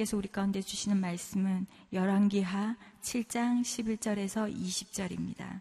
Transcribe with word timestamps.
하나님께서 0.00 0.16
우리 0.16 0.28
가운데 0.28 0.62
주시는 0.62 0.98
말씀은 0.98 1.66
열왕기하 1.92 2.76
7장 3.02 3.60
11절에서 3.62 4.52
20절입니다. 4.52 5.60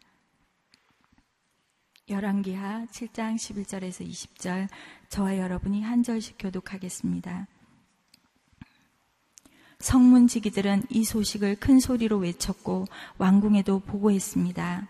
열왕기하 2.09 2.86
7장 2.86 3.36
11절에서 3.36 4.09
20절 4.09 4.67
저와 5.09 5.38
여러분이 5.38 5.81
한 5.81 6.04
절씩 6.04 6.38
교독하겠습니다. 6.39 7.48
성문 9.80 10.27
지기들은 10.27 10.84
이 10.90 11.03
소식을 11.03 11.58
큰 11.58 11.80
소리로 11.80 12.17
외쳤고 12.17 12.85
왕궁에도 13.17 13.80
보고했습니다. 13.80 14.88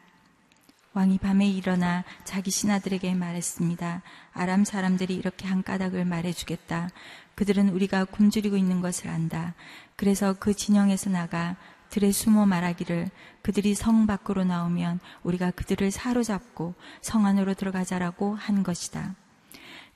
왕이 0.94 1.20
밤에 1.20 1.48
일어나 1.48 2.04
자기 2.24 2.50
신하들에게 2.50 3.14
말했습니다. 3.14 4.02
아람 4.34 4.64
사람들이 4.66 5.16
이렇게 5.16 5.48
한 5.48 5.62
까닭을 5.64 6.04
말해주겠다. 6.06 6.90
그들은 7.40 7.70
우리가 7.70 8.04
굶주리고 8.04 8.58
있는 8.58 8.82
것을 8.82 9.08
안다. 9.08 9.54
그래서 9.96 10.36
그 10.38 10.54
진영에서 10.54 11.10
나가 11.10 11.56
들에 11.90 12.12
숨어 12.12 12.46
말하기를 12.46 13.10
그들이 13.42 13.76
성 13.76 14.06
밖으로 14.08 14.44
나오면 14.44 15.00
우리가 15.24 15.52
그들을 15.52 15.90
사로잡고 15.90 16.74
성 17.02 17.26
안으로 17.26 17.54
들어가자라고 17.54 18.36
한 18.36 18.62
것이다. 18.62 19.16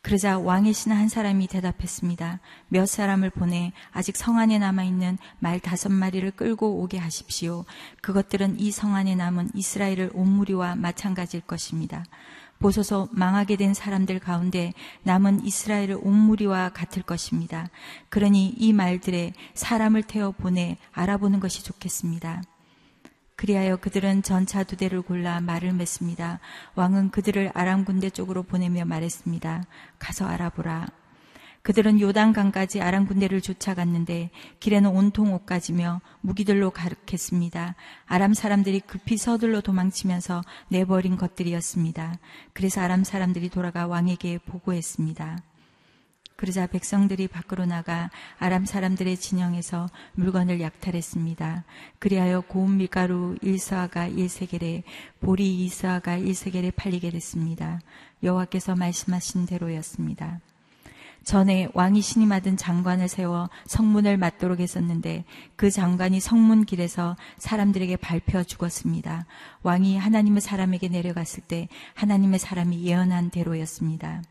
그러자 0.01 0.39
왕의 0.39 0.71
신하 0.73 0.97
한 0.97 1.09
사람이 1.09 1.47
대답했습니다. 1.47 2.39
몇 2.69 2.85
사람을 2.85 3.29
보내 3.29 3.73
아직 3.91 4.15
성 4.15 4.37
안에 4.37 4.57
남아있는 4.59 5.17
말 5.39 5.59
다섯 5.59 5.91
마리를 5.91 6.31
끌고 6.31 6.81
오게 6.81 6.97
하십시오. 6.97 7.65
그것들은 8.01 8.57
이 8.61 8.71
성 8.71 8.95
안에 8.95 9.15
남은 9.15 9.49
이스라엘을 9.53 10.11
온무리와 10.13 10.77
마찬가지일 10.77 11.43
것입니다. 11.43 12.05
보소서 12.63 13.09
망하게 13.11 13.57
된 13.57 13.73
사람들 13.73 14.19
가운데 14.19 14.71
남은 15.03 15.43
이스라엘을 15.43 15.97
온무리와 16.01 16.69
같을 16.69 17.03
것입니다. 17.03 17.69
그러니 18.07 18.53
이 18.57 18.71
말들에 18.71 19.33
사람을 19.53 20.03
태워 20.03 20.31
보내 20.31 20.77
알아보는 20.93 21.41
것이 21.41 21.61
좋겠습니다. 21.61 22.41
그리하여 23.35 23.75
그들은 23.75 24.23
전차 24.23 24.63
두 24.63 24.77
대를 24.77 25.01
골라 25.01 25.41
말을 25.41 25.73
맺습니다. 25.73 26.39
왕은 26.75 27.11
그들을 27.11 27.51
아람 27.53 27.83
군대 27.83 28.09
쪽으로 28.09 28.43
보내며 28.43 28.85
말했습니다. 28.85 29.65
가서 29.99 30.25
알아보라. 30.25 31.02
그들은 31.63 32.01
요단강까지 32.01 32.81
아람 32.81 33.07
군대를 33.07 33.39
쫓아갔는데 33.39 34.31
길에는 34.59 34.89
온통 34.89 35.33
옷가지며 35.33 36.01
무기들로 36.19 36.71
가득했습니다. 36.71 37.75
아람 38.05 38.33
사람들이 38.33 38.81
급히 38.81 39.15
서둘러 39.15 39.61
도망치면서 39.61 40.43
내버린 40.67 41.15
것들이었습니다. 41.15 42.19
그래서 42.51 42.81
아람 42.81 43.05
사람들이 43.05 43.49
돌아가 43.49 43.87
왕에게 43.87 44.39
보고했습니다. 44.39 45.39
그러자 46.35 46.67
백성들이 46.67 47.29
밖으로 47.29 47.65
나가 47.65 48.09
아람 48.39 48.65
사람들의 48.65 49.15
진영에서 49.15 49.87
물건을 50.15 50.59
약탈했습니다. 50.59 51.63
그리하여 51.99 52.41
고운 52.41 52.75
밀가루 52.75 53.37
1서아가 53.41 54.13
1세겔에 54.13 54.83
보리 55.21 55.65
2서아가 55.67 56.21
1세겔에 56.21 56.75
팔리게 56.75 57.11
됐습니다. 57.11 57.79
여호와께서 58.21 58.75
말씀하신 58.75 59.45
대로였습니다. 59.45 60.41
전에 61.23 61.69
왕이 61.73 62.01
신임하던 62.01 62.57
장관을 62.57 63.07
세워 63.07 63.49
성문을 63.65 64.17
맞도록 64.17 64.59
했었는데 64.59 65.23
그 65.55 65.71
장관이 65.71 66.19
성문 66.19 66.65
길에서 66.65 67.15
사람들에게 67.37 67.95
밟혀 67.97 68.43
죽었습니다. 68.43 69.25
왕이 69.63 69.97
하나님의 69.97 70.41
사람에게 70.41 70.89
내려갔을 70.89 71.43
때 71.43 71.69
하나님의 71.95 72.39
사람이 72.39 72.83
예언한 72.83 73.29
대로였습니다. 73.29 74.21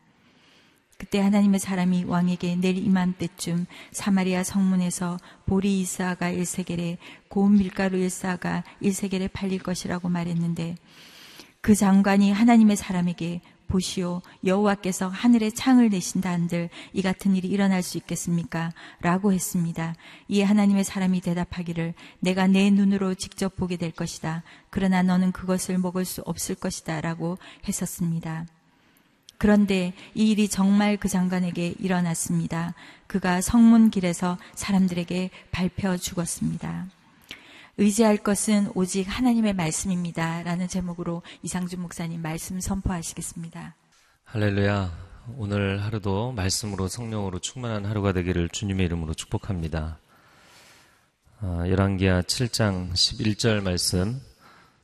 그때 0.97 1.19
하나님의 1.19 1.59
사람이 1.59 2.05
왕에게 2.05 2.55
내일 2.55 2.77
이맘때쯤 2.77 3.65
사마리아 3.91 4.43
성문에서 4.43 5.17
보리 5.45 5.81
이사가 5.81 6.29
일세겔에 6.29 6.97
고운 7.27 7.57
밀가루 7.57 7.97
일사가 7.97 8.63
일세겔에 8.79 9.27
팔릴 9.29 9.59
것이라고 9.59 10.07
말했는데 10.07 10.75
그 11.59 11.75
장관이 11.75 12.31
하나님의 12.31 12.75
사람에게 12.75 13.41
보시오 13.73 14.21
여호와께서 14.45 15.07
하늘에 15.07 15.49
창을 15.49 15.89
내신다 15.89 16.29
한들 16.29 16.69
이 16.93 17.01
같은 17.01 17.35
일이 17.35 17.47
일어날 17.47 17.81
수 17.81 17.97
있겠습니까? 17.97 18.71
라고 19.01 19.33
했습니다. 19.33 19.95
이에 20.27 20.43
하나님의 20.43 20.83
사람이 20.83 21.21
대답하기를 21.21 21.95
내가 22.19 22.45
내 22.45 22.69
눈으로 22.69 23.15
직접 23.15 23.55
보게 23.55 23.77
될 23.77 23.89
것이다. 23.89 24.43
그러나 24.69 25.01
너는 25.01 25.31
그것을 25.31 25.79
먹을 25.79 26.05
수 26.05 26.21
없을 26.21 26.53
것이다. 26.53 27.01
라고 27.01 27.39
했었습니다. 27.67 28.45
그런데 29.39 29.93
이 30.13 30.29
일이 30.29 30.47
정말 30.47 30.95
그 30.95 31.09
장관에게 31.09 31.73
일어났습니다. 31.79 32.75
그가 33.07 33.41
성문 33.41 33.89
길에서 33.89 34.37
사람들에게 34.53 35.31
밟혀 35.51 35.97
죽었습니다. 35.97 36.89
의지할 37.77 38.17
것은 38.17 38.71
오직 38.75 39.03
하나님의 39.03 39.53
말씀입니다. 39.53 40.43
라는 40.43 40.67
제목으로 40.67 41.23
이상준 41.41 41.81
목사님 41.81 42.21
말씀 42.21 42.59
선포하시겠습니다. 42.59 43.75
할렐루야. 44.25 44.91
오늘 45.37 45.83
하루도 45.83 46.33
말씀으로 46.33 46.87
성령으로 46.87 47.39
충만한 47.39 47.85
하루가 47.85 48.11
되기를 48.13 48.49
주님의 48.49 48.85
이름으로 48.85 49.13
축복합니다. 49.15 49.97
아, 51.39 51.63
열왕기하 51.67 52.21
7장 52.21 52.91
11절 52.91 53.63
말씀 53.63 54.21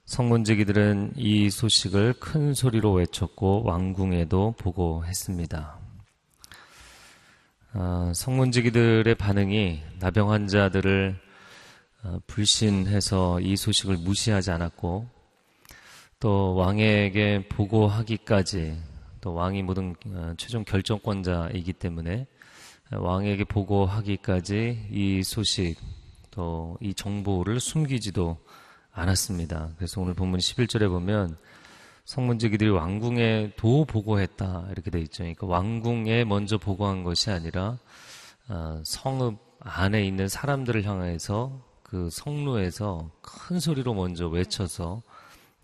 성문지기들은 0.05 1.13
이 1.15 1.51
소식을 1.51 2.15
큰 2.19 2.55
소리로 2.55 2.93
외쳤고 2.93 3.63
왕궁에도 3.65 4.55
보고했습니다. 4.57 5.77
아, 7.73 8.11
성문지기들의 8.15 9.13
반응이 9.13 9.83
나병 9.99 10.31
환자들을 10.31 11.15
아, 11.15 11.28
불신해서 12.27 13.39
이 13.41 13.55
소식을 13.55 13.97
무시하지 13.97 14.51
않았고 14.51 15.07
또 16.19 16.55
왕에게 16.55 17.47
보고하기까지 17.49 18.77
또 19.21 19.33
왕이 19.33 19.63
모든 19.63 19.95
아, 20.15 20.33
최종 20.37 20.63
결정권자이기 20.63 21.73
때문에 21.73 22.27
왕에게 22.91 23.43
보고하기까지 23.45 24.87
이 24.91 25.23
소식 25.23 25.77
또 26.31 26.77
이 26.81 26.93
정보를 26.93 27.59
숨기지도 27.59 28.37
않았습니다. 28.91 29.69
그래서 29.77 30.01
오늘 30.01 30.13
본문 30.13 30.39
11절에 30.39 30.89
보면 30.89 31.37
성문지기들이 32.05 32.69
왕궁에 32.69 33.51
도 33.55 33.85
보고했다 33.85 34.67
이렇게 34.71 34.89
돼 34.89 34.99
있죠. 35.01 35.23
그러니까 35.23 35.47
왕궁에 35.47 36.23
먼저 36.23 36.57
보고한 36.57 37.03
것이 37.03 37.29
아니라 37.29 37.77
어, 38.47 38.81
성읍 38.83 39.37
안에 39.59 40.05
있는 40.05 40.27
사람들을 40.27 40.85
향해서 40.85 41.61
그 41.89 42.07
성로에서 42.11 43.09
큰 43.23 43.59
소리로 43.59 43.95
먼저 43.95 44.27
외쳐서 44.27 45.01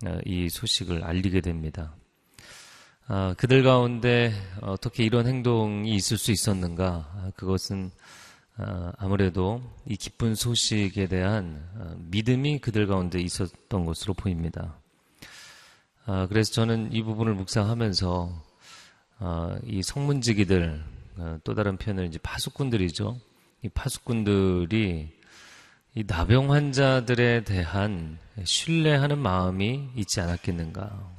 어, 0.05 0.17
이 0.25 0.49
소식을 0.49 1.03
알리게 1.03 1.41
됩니다. 1.41 1.95
아, 3.07 3.35
그들 3.37 3.61
가운데 3.61 4.33
어떻게 4.61 5.03
이런 5.03 5.27
행동이 5.27 5.93
있을 5.93 6.17
수 6.17 6.31
있었는가? 6.31 6.87
아, 6.87 7.31
그것은 7.35 7.91
어, 8.57 8.91
아무래도 8.97 9.61
이 9.85 9.95
기쁜 9.97 10.33
소식에 10.33 11.07
대한 11.07 11.63
어, 11.75 11.95
믿음이 12.09 12.57
그들 12.57 12.87
가운데 12.87 13.21
있었던 13.21 13.85
것으로 13.85 14.15
보입니다. 14.15 14.79
아, 16.07 16.25
그래서 16.27 16.53
저는 16.53 16.91
이 16.91 17.03
부분을 17.03 17.35
묵상하면서 17.35 18.43
어, 19.19 19.55
이 19.63 19.83
성문지기들 19.83 20.83
또 21.43 21.53
다른 21.53 21.77
표현은 21.77 22.07
이제 22.07 22.17
파수꾼들이죠. 22.17 23.19
이 23.61 23.69
파수꾼들이 23.69 25.15
이 25.97 26.03
나병 26.05 26.51
환자들에 26.51 27.45
대한 27.45 28.19
신뢰하는 28.43 29.17
마음이 29.17 29.91
있지 29.95 30.19
않았겠는가. 30.19 31.09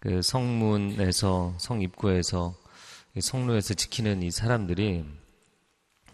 그 0.00 0.22
성문에서 0.22 1.56
성 1.58 1.82
입구에서 1.82 2.54
성로에서 3.20 3.74
지키는 3.74 4.22
이 4.22 4.30
사람들이 4.30 5.04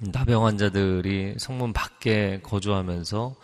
나병 0.00 0.44
환자들이 0.44 1.36
성문 1.38 1.72
밖에 1.72 2.40
거주하면서 2.42 3.36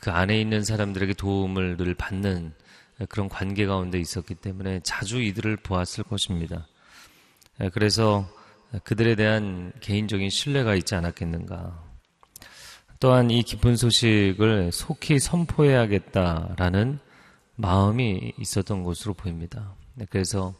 그 0.00 0.12
안에 0.12 0.40
있는 0.40 0.62
사람들에게 0.62 1.14
도움을 1.14 1.76
늘 1.76 1.94
받는 1.94 2.54
그런 3.08 3.28
관계 3.28 3.66
가운데 3.66 3.98
있었기 3.98 4.36
때문에 4.36 4.82
자주 4.84 5.20
이들을 5.20 5.56
보았을 5.56 6.04
것입니다. 6.04 6.68
그래서 7.72 8.24
그들에 8.84 9.16
대한 9.16 9.72
개인적인 9.80 10.30
신뢰가 10.30 10.76
있지 10.76 10.94
않았겠는가. 10.94 11.89
또한 13.00 13.30
이 13.30 13.42
기쁜 13.42 13.76
소식을 13.76 14.72
속히 14.72 15.20
선포해야겠다라는 15.20 16.98
마음이 17.56 18.34
있었던 18.38 18.82
것으로 18.82 19.14
보입니다. 19.14 19.74
그래서 20.10 20.54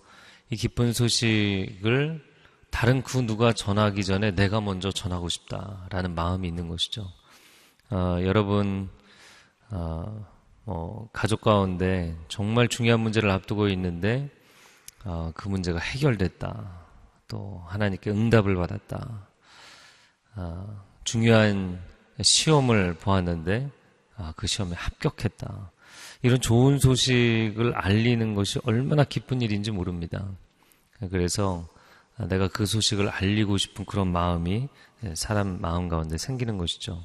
이 0.48 0.56
기쁜 0.56 0.94
소식을 0.94 2.24
다른 2.70 3.02
그 3.02 3.18
누가 3.18 3.52
전하기 3.52 4.04
전에 4.04 4.30
내가 4.34 4.62
먼저 4.62 4.90
전하고 4.90 5.28
싶다라는 5.28 6.14
마음이 6.14 6.48
있는 6.48 6.68
것이죠. 6.68 7.06
어, 7.90 8.18
여러분, 8.22 8.88
어, 9.70 10.26
뭐 10.64 11.10
가족 11.12 11.42
가운데 11.42 12.16
정말 12.28 12.68
중요한 12.68 13.00
문제를 13.00 13.30
앞두고 13.30 13.68
있는데 13.68 14.30
어, 15.04 15.30
그 15.34 15.48
문제가 15.48 15.78
해결됐다. 15.78 16.86
또 17.28 17.62
하나님께 17.66 18.10
응답을 18.10 18.56
받았다. 18.56 19.28
어, 20.36 20.84
중요한 21.04 21.80
시험을 22.22 22.94
보았는데 22.94 23.70
아, 24.16 24.32
그 24.36 24.46
시험에 24.46 24.74
합격했다. 24.74 25.70
이런 26.22 26.40
좋은 26.40 26.78
소식을 26.78 27.74
알리는 27.74 28.34
것이 28.34 28.60
얼마나 28.64 29.04
기쁜 29.04 29.40
일인지 29.40 29.70
모릅니다. 29.70 30.28
그래서 31.10 31.66
내가 32.28 32.48
그 32.48 32.66
소식을 32.66 33.08
알리고 33.08 33.56
싶은 33.56 33.86
그런 33.86 34.08
마음이 34.08 34.68
사람 35.14 35.60
마음 35.60 35.88
가운데 35.88 36.18
생기는 36.18 36.58
것이죠. 36.58 37.02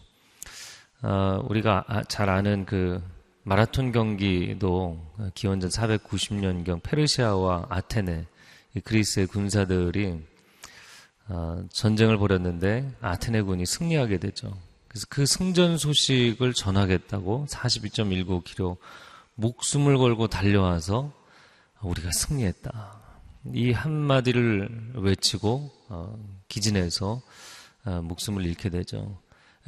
어, 1.01 1.39
우리가 1.47 1.85
아, 1.87 2.03
잘 2.03 2.29
아는 2.29 2.65
그 2.65 3.01
마라톤 3.43 3.91
경기도 3.91 4.99
기원전 5.35 5.69
490년경 5.69 6.81
페르시아와 6.81 7.67
아테네 7.69 8.25
그리스의 8.83 9.27
군사들이 9.27 10.19
어, 11.27 11.63
전쟁을 11.71 12.17
벌였는데 12.17 12.91
아테네군이 13.01 13.65
승리하게 13.65 14.17
되죠. 14.17 14.57
그래서 14.95 15.07
그 15.09 15.25
승전 15.25 15.77
소식을 15.77 16.53
전하겠다고 16.53 17.47
42.19km 17.49 18.77
목숨을 19.35 19.97
걸고 19.97 20.27
달려와서 20.27 21.11
우리가 21.81 22.13
승리했다. 22.13 23.01
이 23.53 23.73
한마디를 23.73 24.93
외치고 24.95 25.69
어, 25.89 26.17
기진해서 26.47 27.21
어, 27.83 28.01
목숨을 28.03 28.45
잃게 28.45 28.69
되죠. 28.69 29.17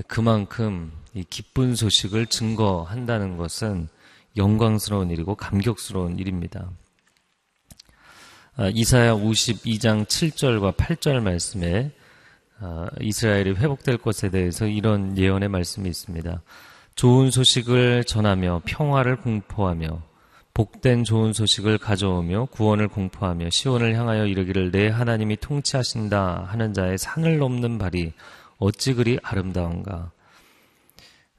그만큼 0.07 0.93
이 1.13 1.25
기쁜 1.29 1.75
소식을 1.75 2.27
증거한다는 2.27 3.35
것은 3.35 3.89
영광스러운 4.37 5.11
일이고 5.11 5.35
감격스러운 5.35 6.19
일입니다. 6.19 6.71
아, 8.55 8.69
이사야 8.69 9.15
52장 9.15 10.05
7절과 10.05 10.77
8절 10.77 11.19
말씀에 11.19 11.87
아, 11.87 12.06
이스라엘이 13.01 13.51
회복될 13.51 13.97
것에 13.97 14.29
대해서 14.29 14.65
이런 14.65 15.17
예언의 15.17 15.49
말씀이 15.49 15.87
있습니다. 15.87 16.41
좋은 16.95 17.29
소식을 17.29 18.05
전하며 18.05 18.63
평화를 18.65 19.17
공포하며 19.17 20.01
복된 20.53 21.03
좋은 21.03 21.33
소식을 21.33 21.77
가져오며 21.77 22.45
구원을 22.45 22.87
공포하며 22.87 23.51
시온을 23.51 23.93
향하여 23.93 24.25
이르기를 24.25 24.71
내 24.71 24.87
하나님이 24.87 25.37
통치하신다 25.37 26.45
하는 26.47 26.73
자의 26.73 26.97
산을 26.97 27.37
넘는 27.37 27.77
발이 27.77 28.13
어찌 28.57 28.95
그리 28.95 29.19
아름다운가? 29.21 30.09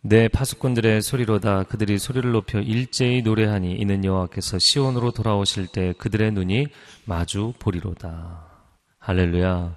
내 0.02 0.28
파수꾼들의 0.28 1.02
소리로다 1.02 1.64
그들이 1.64 1.98
소리를 1.98 2.30
높여 2.30 2.60
일제히 2.60 3.22
노래하니 3.22 3.72
이는 3.72 4.04
여호와께서 4.04 4.60
시온으로 4.60 5.10
돌아오실 5.10 5.66
때 5.66 5.92
그들의 5.98 6.30
눈이 6.30 6.68
마주 7.04 7.52
보리로다. 7.58 8.46
할렐루야 9.00 9.76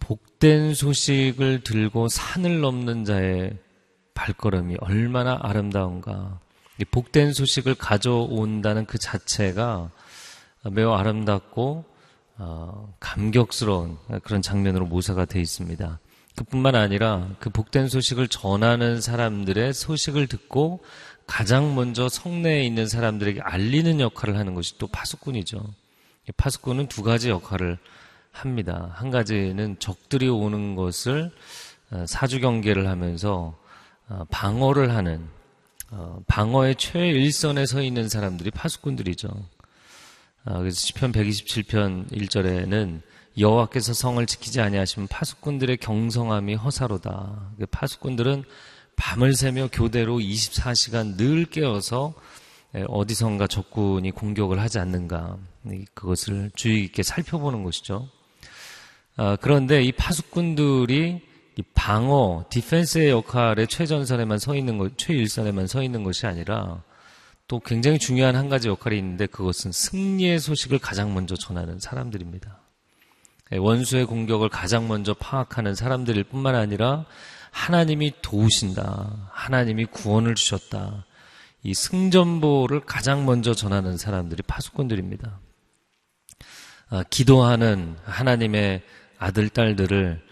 복된 0.00 0.74
소식을 0.74 1.62
들고 1.62 2.08
산을 2.08 2.60
넘는 2.60 3.04
자의 3.04 3.52
발걸음이 4.14 4.76
얼마나 4.80 5.38
아름다운가. 5.40 6.40
복된 6.90 7.32
소식을 7.32 7.74
가져온다는 7.74 8.86
그 8.86 8.98
자체가 8.98 9.90
매우 10.70 10.92
아름답고 10.92 11.84
어, 12.38 12.94
감격스러운 13.00 13.98
그런 14.22 14.42
장면으로 14.42 14.86
모사가 14.86 15.24
되어 15.24 15.42
있습니다. 15.42 15.98
그뿐만 16.36 16.76
아니라 16.76 17.28
그 17.40 17.50
복된 17.50 17.88
소식을 17.88 18.28
전하는 18.28 19.00
사람들의 19.00 19.74
소식을 19.74 20.28
듣고 20.28 20.80
가장 21.26 21.74
먼저 21.74 22.08
성내에 22.08 22.62
있는 22.62 22.86
사람들에게 22.86 23.40
알리는 23.42 24.00
역할을 24.00 24.36
하는 24.36 24.54
것이 24.54 24.78
또 24.78 24.86
파수꾼이죠. 24.86 25.60
파수꾼은 26.36 26.86
두 26.86 27.02
가지 27.02 27.28
역할을 27.28 27.78
합니다. 28.38 28.92
한 28.94 29.10
가지는 29.10 29.76
적들이 29.78 30.28
오는 30.28 30.74
것을 30.74 31.30
어, 31.90 32.04
사주 32.06 32.40
경계를 32.40 32.86
하면서 32.86 33.56
어, 34.08 34.24
방어를 34.30 34.94
하는 34.94 35.26
어, 35.90 36.20
방어의 36.26 36.76
최일선에 36.76 37.66
서 37.66 37.82
있는 37.82 38.08
사람들이 38.08 38.50
파수꾼들이죠. 38.50 39.28
그래서 40.44 40.80
시편 40.80 41.12
127편 41.12 42.10
1절에는 42.10 43.02
여호와께서 43.38 43.92
성을 43.92 44.24
지키지 44.24 44.62
아니하시면 44.62 45.08
파수꾼들의 45.08 45.76
경성함이 45.76 46.54
허사로다. 46.54 47.52
그 47.58 47.66
파수꾼들은 47.66 48.44
밤을 48.96 49.34
새며 49.34 49.68
교대로 49.70 50.18
24시간 50.18 51.18
늘 51.18 51.44
깨어서 51.44 52.14
어디선가 52.88 53.46
적군이 53.46 54.10
공격을 54.12 54.58
하지 54.58 54.78
않는가 54.78 55.36
그것을 55.92 56.50
주의 56.54 56.82
깊게 56.82 57.02
살펴보는 57.02 57.62
것이죠. 57.62 58.08
어, 59.18 59.34
그런데 59.40 59.82
이 59.82 59.90
파수꾼들이 59.90 61.20
이 61.56 61.62
방어, 61.74 62.44
디펜스의 62.50 63.10
역할에 63.10 63.66
최전선에만 63.66 64.38
서 64.38 64.54
있는 64.54 64.78
것, 64.78 64.96
최일선에만 64.96 65.66
서 65.66 65.82
있는 65.82 66.04
것이 66.04 66.26
아니라 66.26 66.84
또 67.48 67.58
굉장히 67.58 67.98
중요한 67.98 68.36
한 68.36 68.48
가지 68.48 68.68
역할이 68.68 68.96
있는데 68.96 69.26
그것은 69.26 69.72
승리의 69.72 70.38
소식을 70.38 70.78
가장 70.78 71.14
먼저 71.14 71.34
전하는 71.34 71.80
사람들입니다. 71.80 72.60
예, 73.52 73.56
원수의 73.56 74.06
공격을 74.06 74.50
가장 74.50 74.86
먼저 74.86 75.14
파악하는 75.14 75.74
사람들일 75.74 76.22
뿐만 76.24 76.54
아니라 76.54 77.04
하나님이 77.50 78.12
도우신다. 78.22 79.30
하나님이 79.32 79.86
구원을 79.86 80.36
주셨다. 80.36 81.06
이 81.64 81.74
승전보를 81.74 82.80
가장 82.80 83.26
먼저 83.26 83.52
전하는 83.52 83.96
사람들이 83.96 84.44
파수꾼들입니다. 84.46 85.40
아, 86.90 87.04
기도하는 87.10 87.96
하나님의 88.04 88.82
아들, 89.18 89.48
딸들을 89.48 90.22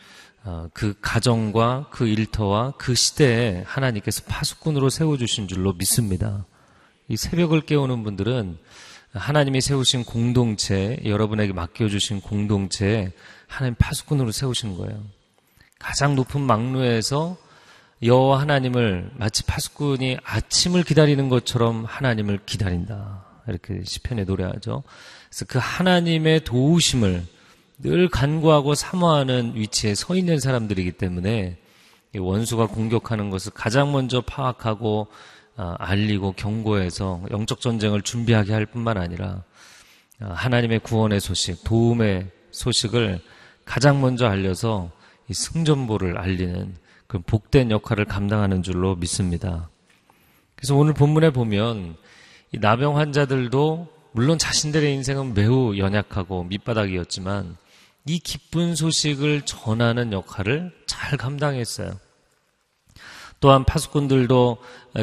어, 0.45 0.69
그 0.73 0.95
가정과 1.01 1.89
그 1.91 2.07
일터와 2.07 2.75
그 2.79 2.95
시대에 2.95 3.65
하나님께서 3.67 4.23
파수꾼으로 4.29 4.91
세워주신 4.91 5.49
줄로 5.49 5.73
믿습니다. 5.73 6.47
이 7.09 7.17
새벽을 7.17 7.63
깨우는 7.63 8.05
분들은 8.05 8.59
하나님이 9.13 9.61
세우신 9.61 10.05
공동체, 10.05 11.01
여러분에게 11.05 11.53
맡겨주신 11.53 12.21
공동체, 12.21 13.13
하나님 13.49 13.75
파수꾼으로 13.77 14.31
세우신 14.31 14.77
거예요. 14.77 15.03
가장 15.79 16.15
높은 16.15 16.41
막루에서 16.43 17.37
여호와 18.03 18.41
하나님을 18.41 19.11
마치 19.15 19.43
파수꾼이 19.45 20.19
아침을 20.23 20.85
기다리는 20.85 21.29
것처럼 21.29 21.85
하나님을 21.85 22.41
기다린다. 22.45 23.25
이렇게 23.49 23.83
시편에 23.85 24.25
노래하죠. 24.25 24.83
그래서 25.29 25.45
그 25.47 25.59
하나님의 25.61 26.45
도우심을 26.45 27.25
늘 27.79 28.09
간구하고 28.09 28.75
사모하는 28.75 29.53
위치에 29.55 29.95
서 29.95 30.15
있는 30.17 30.41
사람들이기 30.41 30.93
때문에 30.93 31.59
원수가 32.17 32.69
공격하는 32.69 33.29
것을 33.31 33.53
가장 33.53 33.93
먼저 33.93 34.23
파악하고 34.23 35.09
어, 35.59 35.75
알리고 35.79 36.33
경고해서 36.33 37.23
영적 37.31 37.61
전쟁을 37.61 38.03
준비하게 38.03 38.53
할 38.53 38.67
뿐만 38.67 38.99
아니라 38.99 39.43
어, 40.21 40.27
하나님의 40.35 40.81
구원의 40.81 41.21
소식, 41.21 41.65
도움의 41.65 42.31
소식을 42.51 43.21
가장 43.65 44.01
먼저 44.01 44.27
알려서 44.27 44.91
이 45.29 45.35
승전보를 45.35 46.19
알리는 46.19 46.75
그 47.07 47.19
복된 47.21 47.71
역할을 47.71 48.05
감당하는 48.05 48.63
줄로 48.63 48.97
믿습니다. 48.97 49.69
그래서 50.57 50.75
오늘 50.75 50.95
본문에 50.95 51.31
보면 51.31 51.97
이 52.53 52.59
나병 52.59 52.97
환자들도 52.97 53.89
물론 54.13 54.39
자신들의 54.39 54.95
인생은 54.95 55.35
매우 55.35 55.77
연약하고 55.77 56.45
밑바닥이었지만 56.45 57.57
이 58.07 58.21
기쁜 58.21 58.77
소식을 58.77 59.43
전하는 59.43 60.13
역할을 60.13 60.73
잘 60.87 61.19
감당했어요. 61.19 61.99
또한 63.41 63.65
파수꾼들도 63.65 64.59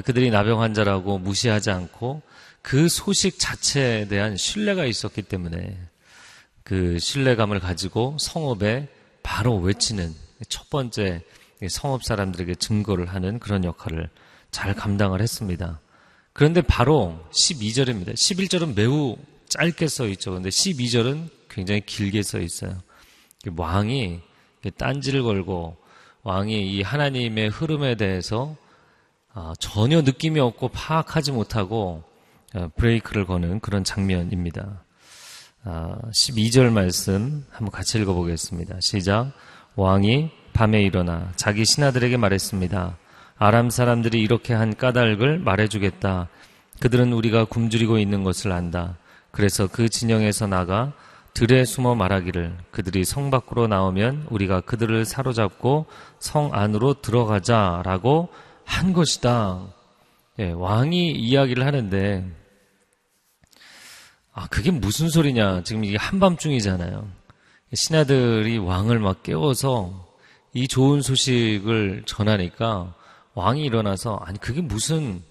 그들이 0.05 0.31
나병 0.31 0.61
환자라고 0.61 1.19
무시하지 1.19 1.69
않고 1.69 2.21
그 2.61 2.87
소식 2.87 3.39
자체에 3.39 4.07
대한 4.07 4.37
신뢰가 4.37 4.85
있었기 4.85 5.23
때문에 5.23 5.77
그 6.63 6.97
신뢰감을 6.97 7.59
가지고 7.59 8.17
성읍에 8.19 8.87
바로 9.21 9.57
외치는 9.57 10.15
첫 10.47 10.69
번째 10.69 11.21
성읍 11.67 12.03
사람들에게 12.03 12.55
증거를 12.55 13.07
하는 13.07 13.37
그런 13.39 13.65
역할을 13.65 14.09
잘 14.49 14.73
감당을 14.73 15.21
했습니다. 15.21 15.79
그런데 16.31 16.61
바로 16.61 17.19
12절입니다. 17.31 18.13
11절은 18.13 18.75
매우 18.75 19.17
짧게 19.49 19.87
써 19.87 20.07
있죠. 20.07 20.31
근데 20.31 20.49
12절은 20.49 21.29
굉장히 21.49 21.81
길게 21.81 22.23
써 22.23 22.39
있어요. 22.39 22.81
왕이 23.55 24.21
딴지를 24.77 25.23
걸고 25.23 25.77
왕이 26.23 26.71
이 26.71 26.81
하나님의 26.81 27.49
흐름에 27.49 27.95
대해서 27.95 28.55
아, 29.33 29.53
전혀 29.59 30.01
느낌이 30.01 30.39
없고 30.39 30.69
파악하지 30.69 31.31
못하고 31.31 32.03
어, 32.55 32.69
브레이크를 32.75 33.25
거는 33.25 33.59
그런 33.59 33.83
장면입니다. 33.83 34.83
12절 35.65 36.67
아, 36.67 36.71
말씀 36.71 37.45
한번 37.49 37.71
같이 37.71 37.99
읽어보겠습니다. 37.99 38.79
시작. 38.79 39.31
왕이 39.75 40.29
밤에 40.53 40.81
일어나 40.81 41.31
자기 41.35 41.65
신하들에게 41.65 42.17
말했습니다. 42.17 42.97
아람 43.37 43.69
사람들이 43.69 44.21
이렇게 44.21 44.53
한 44.53 44.75
까닭을 44.75 45.39
말해주겠다. 45.39 46.29
그들은 46.79 47.11
우리가 47.13 47.45
굶주리고 47.45 47.97
있는 47.97 48.23
것을 48.23 48.51
안다. 48.51 48.97
그래서 49.31 49.67
그 49.67 49.89
진영에서 49.89 50.47
나가 50.47 50.93
들에 51.33 51.65
숨어 51.65 51.95
말하기를 51.95 52.57
그들이 52.71 53.03
성 53.05 53.31
밖으로 53.31 53.67
나오면 53.67 54.27
우리가 54.29 54.61
그들을 54.61 55.03
사로잡고 55.05 55.87
성 56.19 56.53
안으로 56.53 57.01
들어가자라고 57.01 58.29
한 58.65 58.93
것이다. 58.93 59.67
예, 60.39 60.51
왕이 60.51 61.11
이야기를 61.11 61.65
하는데 61.65 62.25
아 64.31 64.47
그게 64.47 64.71
무슨 64.71 65.09
소리냐? 65.09 65.63
지금 65.63 65.83
이게 65.83 65.97
한밤중이잖아요. 65.97 67.07
신하들이 67.73 68.59
왕을 68.59 68.99
막 68.99 69.23
깨워서 69.23 70.07
이 70.53 70.67
좋은 70.67 71.01
소식을 71.01 72.03
전하니까 72.05 72.93
왕이 73.33 73.63
일어나서 73.63 74.17
아니 74.23 74.39
그게 74.39 74.61
무슨 74.61 75.23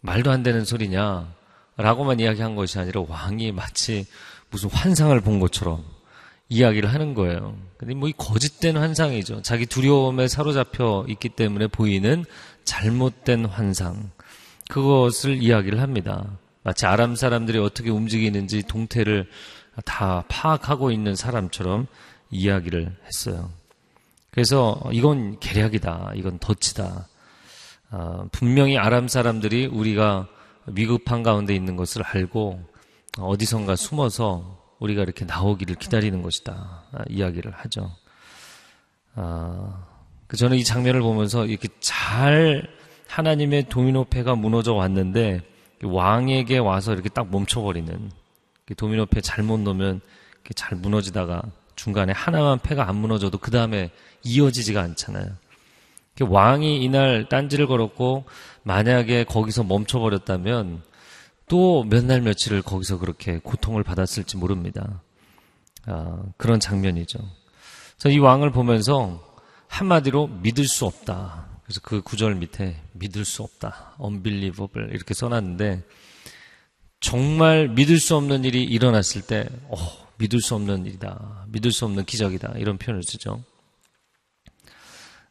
말도 0.00 0.30
안 0.30 0.42
되는 0.42 0.64
소리냐? 0.64 1.32
라고만 1.76 2.18
이야기한 2.18 2.56
것이 2.56 2.78
아니라 2.78 3.02
왕이 3.08 3.52
마치 3.52 4.04
무슨 4.50 4.70
환상을 4.70 5.18
본 5.20 5.40
것처럼 5.40 5.84
이야기를 6.48 6.92
하는 6.92 7.14
거예요. 7.14 7.56
근데 7.76 7.94
뭐 7.94 8.08
이 8.08 8.12
거짓된 8.16 8.76
환상이죠. 8.76 9.42
자기 9.42 9.66
두려움에 9.66 10.28
사로잡혀 10.28 11.04
있기 11.08 11.28
때문에 11.30 11.66
보이는 11.66 12.24
잘못된 12.64 13.44
환상. 13.46 14.10
그것을 14.70 15.42
이야기를 15.42 15.80
합니다. 15.80 16.24
마치 16.62 16.86
아람 16.86 17.16
사람들이 17.16 17.58
어떻게 17.58 17.90
움직이는지 17.90 18.62
동태를 18.62 19.28
다 19.84 20.24
파악하고 20.28 20.90
있는 20.90 21.14
사람처럼 21.14 21.86
이야기를 22.30 22.96
했어요. 23.06 23.50
그래서 24.30 24.80
이건 24.92 25.38
계략이다. 25.40 26.12
이건 26.14 26.38
덫이다. 26.38 27.08
어, 27.90 28.28
분명히 28.32 28.76
아람 28.76 29.08
사람들이 29.08 29.66
우리가 29.66 30.28
위급한 30.66 31.22
가운데 31.22 31.54
있는 31.54 31.76
것을 31.76 32.02
알고 32.04 32.62
어디선가 33.20 33.76
숨어서 33.76 34.58
우리가 34.78 35.02
이렇게 35.02 35.24
나오기를 35.24 35.76
기다리는 35.76 36.22
것이다. 36.22 36.84
아, 36.92 37.04
이야기를 37.08 37.52
하죠. 37.52 37.90
아, 39.14 39.86
그 40.26 40.36
저는 40.36 40.56
이 40.56 40.64
장면을 40.64 41.00
보면서 41.00 41.46
이렇게 41.46 41.68
잘 41.80 42.68
하나님의 43.08 43.68
도미노패가 43.68 44.36
무너져 44.36 44.74
왔는데 44.74 45.40
왕에게 45.82 46.58
와서 46.58 46.92
이렇게 46.92 47.08
딱 47.08 47.30
멈춰버리는 47.30 48.10
도미노 48.76 49.06
패 49.06 49.20
잘못 49.20 49.60
놓으면 49.60 50.00
잘 50.54 50.76
무너지다가 50.78 51.42
중간에 51.76 52.12
하나만 52.12 52.58
패가 52.58 52.88
안 52.88 52.96
무너져도 52.96 53.38
그 53.38 53.50
다음에 53.50 53.90
이어지지가 54.24 54.80
않잖아요. 54.82 55.30
왕이 56.20 56.82
이날 56.82 57.28
딴지를 57.28 57.68
걸었고 57.68 58.24
만약에 58.64 59.24
거기서 59.24 59.62
멈춰버렸다면 59.64 60.82
또 61.48 61.84
몇 61.84 62.04
날 62.04 62.20
며칠을 62.20 62.62
거기서 62.62 62.98
그렇게 62.98 63.38
고통을 63.38 63.82
받았을지 63.82 64.36
모릅니다. 64.36 65.02
아, 65.86 66.22
그런 66.36 66.60
장면이죠. 66.60 67.18
그래서 67.98 68.14
이 68.14 68.18
왕을 68.18 68.52
보면서 68.52 69.24
한마디로 69.68 70.28
믿을 70.28 70.66
수 70.66 70.86
없다. 70.86 71.46
그래서 71.64 71.80
그 71.82 72.00
구절 72.02 72.34
밑에 72.36 72.80
믿을 72.92 73.24
수 73.24 73.42
없다. 73.42 73.96
unbelievable 74.02 74.90
이렇게 74.94 75.14
써놨는데 75.14 75.82
정말 77.00 77.68
믿을 77.68 77.98
수 77.98 78.16
없는 78.16 78.44
일이 78.44 78.64
일어났을 78.64 79.22
때, 79.22 79.46
어, 79.68 79.76
믿을 80.18 80.40
수 80.40 80.54
없는 80.54 80.86
일이다. 80.86 81.44
믿을 81.48 81.70
수 81.70 81.84
없는 81.84 82.04
기적이다. 82.06 82.54
이런 82.56 82.76
표현을 82.78 83.02
쓰죠. 83.04 83.42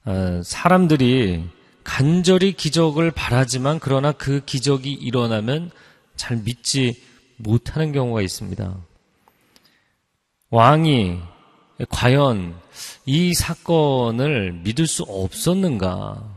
어, 0.06 0.42
사람들이 0.44 1.44
간절히 1.84 2.54
기적을 2.54 3.12
바라지만 3.12 3.80
그러나 3.80 4.12
그 4.12 4.42
기적이 4.46 4.94
일어나면 4.94 5.72
잘 6.18 6.38
믿지 6.38 7.02
못하는 7.38 7.92
경우가 7.92 8.22
있습니다. 8.22 8.76
왕이 10.50 11.20
과연 11.90 12.60
이 13.06 13.34
사건을 13.34 14.54
믿을 14.64 14.88
수 14.88 15.04
없었는가? 15.04 16.36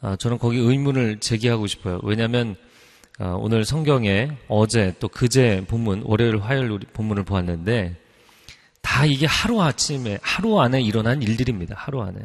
아, 0.00 0.16
저는 0.16 0.38
거기 0.38 0.58
의문을 0.58 1.20
제기하고 1.20 1.66
싶어요. 1.66 2.00
왜냐하면 2.02 2.56
아, 3.18 3.36
오늘 3.38 3.64
성경에 3.64 4.30
어제 4.48 4.94
또 4.98 5.08
그제 5.08 5.64
본문 5.68 6.02
월요일 6.04 6.38
화요일 6.38 6.78
본문을 6.92 7.24
보았는데 7.24 7.96
다 8.80 9.06
이게 9.06 9.26
하루 9.26 9.62
아침에 9.62 10.18
하루 10.22 10.60
안에 10.60 10.82
일어난 10.82 11.22
일들입니다. 11.22 11.76
하루 11.78 12.02
안에 12.02 12.20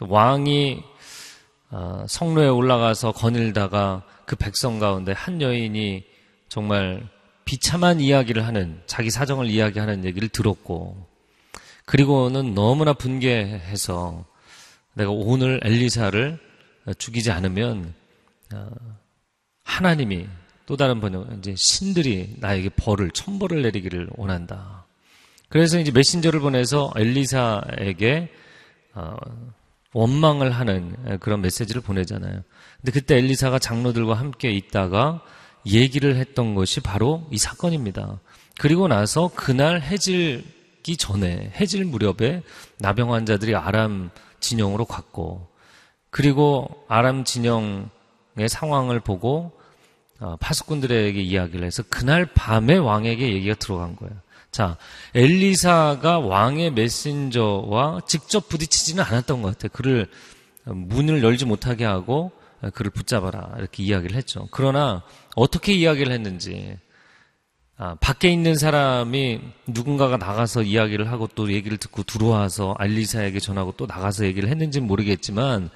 왕이 0.00 0.80
어, 0.80 0.94
성로에 2.08 2.48
올라가서 2.48 3.12
거닐다가 3.12 4.02
그 4.26 4.36
백성 4.36 4.78
가운데 4.78 5.12
한 5.12 5.40
여인이 5.40 6.04
정말 6.48 7.06
비참한 7.44 8.00
이야기를 8.00 8.46
하는 8.46 8.80
자기 8.86 9.10
사정을 9.10 9.48
이야기하는 9.48 10.04
얘기를 10.04 10.28
들었고 10.28 11.06
그리고는 11.84 12.54
너무나 12.54 12.92
분개해서 12.92 14.24
내가 14.94 15.10
오늘 15.10 15.60
엘리사를 15.62 16.38
죽이지 16.98 17.30
않으면 17.30 17.94
어, 18.54 18.70
하나님이 19.64 20.26
또 20.66 20.76
다른 20.76 21.00
번역 21.00 21.30
이제 21.38 21.54
신들이 21.56 22.36
나에게 22.38 22.70
벌을 22.70 23.10
천벌을 23.10 23.62
내리기를 23.62 24.08
원한다. 24.16 24.86
그래서 25.48 25.78
이제 25.78 25.90
메신저를 25.90 26.40
보내서 26.40 26.92
엘리사에게 26.96 28.30
어, 28.94 29.16
원망을 29.94 30.50
하는 30.50 31.18
그런 31.20 31.40
메시지를 31.40 31.80
보내잖아요. 31.80 32.42
근데 32.80 32.92
그때 32.92 33.16
엘리사가 33.16 33.58
장로들과 33.58 34.14
함께 34.14 34.50
있다가 34.50 35.22
얘기를 35.66 36.16
했던 36.16 36.54
것이 36.54 36.80
바로 36.80 37.26
이 37.30 37.38
사건입니다. 37.38 38.20
그리고 38.58 38.86
나서 38.88 39.30
그날 39.34 39.80
해질기 39.80 40.96
전에 40.98 41.52
해질 41.56 41.84
무렵에 41.86 42.42
나병 42.78 43.14
환자들이 43.14 43.54
아람 43.54 44.10
진영으로 44.40 44.84
갔고 44.84 45.48
그리고 46.10 46.68
아람 46.88 47.24
진영의 47.24 47.88
상황을 48.48 49.00
보고 49.00 49.52
어, 50.20 50.36
파수꾼들에게 50.36 51.20
이야기를 51.20 51.66
해서 51.66 51.82
그날 51.88 52.26
밤에 52.26 52.76
왕에게 52.76 53.32
얘기가 53.32 53.56
들어간 53.56 53.96
거예요. 53.96 54.14
자, 54.54 54.76
엘리사가 55.16 56.20
왕의 56.20 56.74
메신저와 56.74 58.02
직접 58.06 58.48
부딪히지는 58.48 59.02
않았던 59.02 59.42
것 59.42 59.48
같아요. 59.48 59.70
그를 59.72 60.06
문을 60.62 61.24
열지 61.24 61.44
못하게 61.44 61.84
하고 61.84 62.30
그를 62.72 62.92
붙잡아라 62.92 63.56
이렇게 63.58 63.82
이야기를 63.82 64.16
했죠. 64.16 64.46
그러나 64.52 65.02
어떻게 65.34 65.72
이야기를 65.72 66.12
했는지 66.12 66.78
아, 67.76 67.96
밖에 67.96 68.30
있는 68.30 68.54
사람이 68.54 69.40
누군가가 69.66 70.18
나가서 70.18 70.62
이야기를 70.62 71.10
하고 71.10 71.28
또 71.34 71.52
얘기를 71.52 71.76
듣고 71.76 72.04
들어와서 72.04 72.76
엘리사에게 72.78 73.40
전하고 73.40 73.74
또 73.76 73.86
나가서 73.86 74.24
얘기를 74.24 74.48
했는지는 74.48 74.86
모르겠지만 74.86 75.68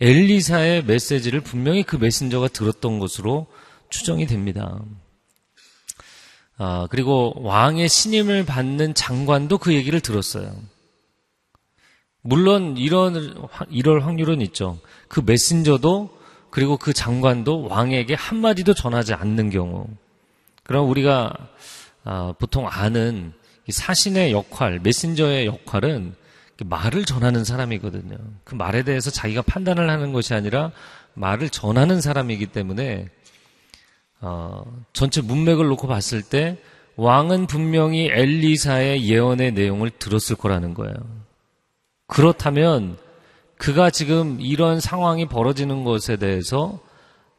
엘리사의 0.00 0.86
메시지를 0.86 1.42
분명히 1.42 1.82
그 1.82 1.96
메신저가 1.96 2.48
들었던 2.48 2.98
것으로 2.98 3.48
추정이 3.90 4.26
됩니다. 4.26 4.80
아, 6.56 6.86
그리고 6.90 7.34
왕의 7.36 7.88
신임을 7.88 8.44
받는 8.44 8.94
장관도 8.94 9.58
그 9.58 9.74
얘기를 9.74 10.00
들었어요. 10.00 10.54
물론 12.22 12.76
이런 12.78 13.34
이럴 13.70 14.04
확률은 14.04 14.40
있죠. 14.40 14.78
그 15.08 15.20
메신저도 15.24 16.18
그리고 16.50 16.76
그 16.76 16.92
장관도 16.92 17.68
왕에게 17.68 18.14
한마디도 18.14 18.74
전하지 18.74 19.14
않는 19.14 19.50
경우. 19.50 19.86
그럼 20.62 20.88
우리가 20.88 21.32
아, 22.04 22.34
보통 22.38 22.68
아는 22.68 23.32
사신의 23.68 24.32
역할, 24.32 24.78
메신저의 24.80 25.46
역할은 25.46 26.14
말을 26.64 27.04
전하는 27.04 27.44
사람이거든요. 27.44 28.16
그 28.44 28.54
말에 28.54 28.84
대해서 28.84 29.10
자기가 29.10 29.42
판단을 29.42 29.90
하는 29.90 30.12
것이 30.12 30.34
아니라 30.34 30.70
말을 31.14 31.50
전하는 31.50 32.00
사람이기 32.00 32.46
때문에 32.46 33.08
어, 34.26 34.64
전체 34.94 35.20
문맥을 35.20 35.66
놓고 35.68 35.86
봤을 35.86 36.22
때 36.22 36.56
왕은 36.96 37.46
분명히 37.46 38.08
엘리사의 38.10 39.06
예언의 39.06 39.52
내용을 39.52 39.90
들었을 39.90 40.36
거라는 40.36 40.72
거예요. 40.72 40.94
그렇다면 42.06 42.96
그가 43.58 43.90
지금 43.90 44.40
이런 44.40 44.80
상황이 44.80 45.26
벌어지는 45.26 45.84
것에 45.84 46.16
대해서 46.16 46.80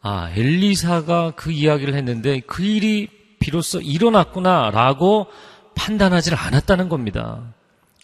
아, 0.01 0.29
엘리사가 0.35 1.31
그 1.31 1.51
이야기를 1.51 1.95
했는데 1.95 2.39
그 2.41 2.63
일이 2.63 3.09
비로소 3.39 3.81
일어났구나라고 3.81 5.25
판단하지를 5.73 6.37
않았다는 6.37 6.87
겁니다. 6.87 7.51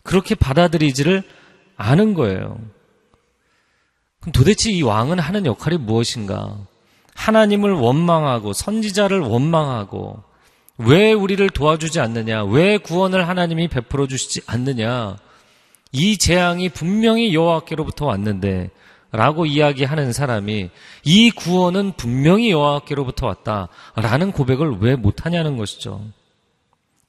그렇게 0.01 0.33
받아들이지를 0.33 1.21
않은 1.77 2.15
거예요. 2.15 2.59
그럼 4.21 4.31
도대체 4.33 4.71
이 4.71 4.81
왕은 4.81 5.19
하는 5.19 5.45
역할이 5.45 5.77
무엇인가? 5.77 6.57
하나님을 7.15 7.73
원망하고 7.73 8.53
선지자를 8.53 9.19
원망하고 9.19 10.23
왜 10.77 11.13
우리를 11.13 11.47
도와주지 11.49 11.99
않느냐? 11.99 12.43
왜 12.45 12.77
구원을 12.77 13.27
하나님이 13.27 13.67
베풀어 13.67 14.07
주시지 14.07 14.41
않느냐? 14.47 15.17
이 15.91 16.17
재앙이 16.17 16.69
분명히 16.69 17.33
여호와께로부터 17.33 18.05
왔는데 18.05 18.71
라고 19.11 19.45
이야기하는 19.45 20.13
사람이 20.13 20.69
이 21.03 21.31
구원은 21.31 21.93
분명히 21.97 22.51
여호와께로부터 22.51 23.27
왔다라는 23.27 24.31
고백을 24.31 24.77
왜 24.79 24.95
못하냐는 24.95 25.57
것이죠. 25.57 26.01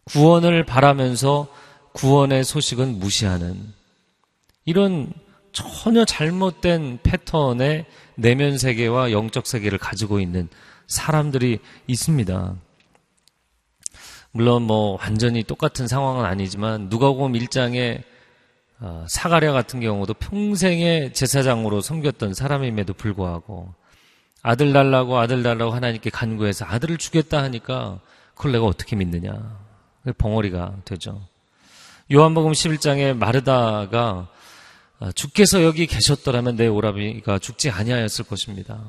구원을 0.06 0.64
바라면서 0.64 1.46
구원의 1.92 2.42
소식은 2.42 2.98
무시하는 2.98 3.72
이런 4.64 5.12
전혀 5.52 6.04
잘못된 6.04 7.00
패턴의 7.02 7.86
내면 8.16 8.58
세계와 8.58 9.12
영적 9.12 9.46
세계를 9.46 9.78
가지고 9.78 10.20
있는 10.20 10.48
사람들이 10.86 11.58
있습니다. 11.86 12.56
물론 14.32 14.62
뭐 14.62 14.98
완전히 15.00 15.42
똑같은 15.42 15.86
상황은 15.86 16.24
아니지만 16.24 16.88
누가복음 16.88 17.32
1장에 17.32 18.02
어, 18.80 19.06
사가랴 19.08 19.52
같은 19.52 19.80
경우도 19.80 20.14
평생의 20.14 21.12
제사장으로 21.12 21.80
섬겼던 21.80 22.34
사람임에도 22.34 22.94
불구하고 22.94 23.72
아들 24.42 24.72
달라고 24.72 25.18
아들 25.18 25.42
달라고 25.42 25.72
하나님께 25.72 26.10
간구해서 26.10 26.64
아들을 26.64 26.96
주겠다 26.98 27.42
하니까 27.42 28.00
그걸 28.34 28.52
내가 28.52 28.64
어떻게 28.64 28.96
믿느냐. 28.96 29.60
벙어리가 30.18 30.78
되죠. 30.84 31.20
요한복음 32.12 32.52
11장에 32.52 33.16
마르다가 33.16 34.10
어, 34.14 34.28
주께서 35.10 35.64
여기 35.64 35.86
계셨더라면 35.86 36.56
내 36.56 36.68
오라비가 36.68 37.38
죽지 37.38 37.70
아니하였을 37.70 38.24
것입니다. 38.24 38.84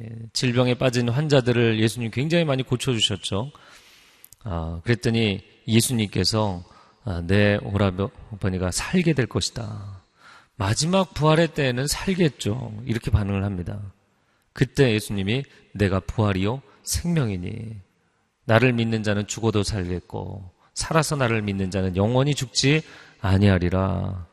예, 0.00 0.08
질병에 0.32 0.74
빠진 0.74 1.08
환자들을 1.08 1.80
예수님 1.80 2.10
굉장히 2.10 2.44
많이 2.44 2.62
고쳐주셨죠. 2.62 3.50
아, 4.44 4.80
그랬더니 4.84 5.42
예수님께서 5.66 6.62
아, 7.04 7.22
내 7.26 7.56
오라버니가 7.56 8.70
살게 8.70 9.14
될 9.14 9.26
것이다. 9.26 10.02
마지막 10.56 11.14
부활의 11.14 11.54
때에는 11.54 11.86
살겠죠. 11.86 12.82
이렇게 12.84 13.10
반응을 13.10 13.44
합니다. 13.44 13.80
그때 14.52 14.92
예수님이 14.92 15.44
내가 15.72 16.00
부활이요 16.00 16.62
생명이니 16.82 17.76
나를 18.44 18.72
믿는 18.72 19.02
자는 19.02 19.26
죽어도 19.26 19.62
살겠고 19.62 20.50
살아서 20.74 21.16
나를 21.16 21.42
믿는 21.42 21.70
자는 21.70 21.96
영원히 21.96 22.34
죽지 22.34 22.82
아니하리라. 23.20 24.26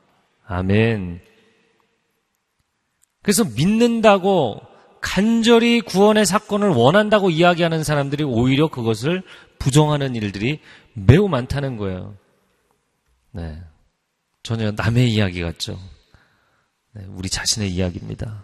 아멘. 0.47 1.21
그래서 3.21 3.43
믿는다고 3.43 4.61
간절히 5.01 5.81
구원의 5.81 6.25
사건을 6.25 6.69
원한다고 6.69 7.29
이야기하는 7.29 7.83
사람들이 7.83 8.23
오히려 8.23 8.67
그것을 8.67 9.23
부정하는 9.59 10.15
일들이 10.15 10.59
매우 10.93 11.27
많다는 11.27 11.77
거예요. 11.77 12.15
네. 13.31 13.61
전혀 14.43 14.71
남의 14.71 15.11
이야기 15.11 15.41
같죠. 15.41 15.77
네, 16.93 17.03
우리 17.09 17.29
자신의 17.29 17.71
이야기입니다. 17.71 18.43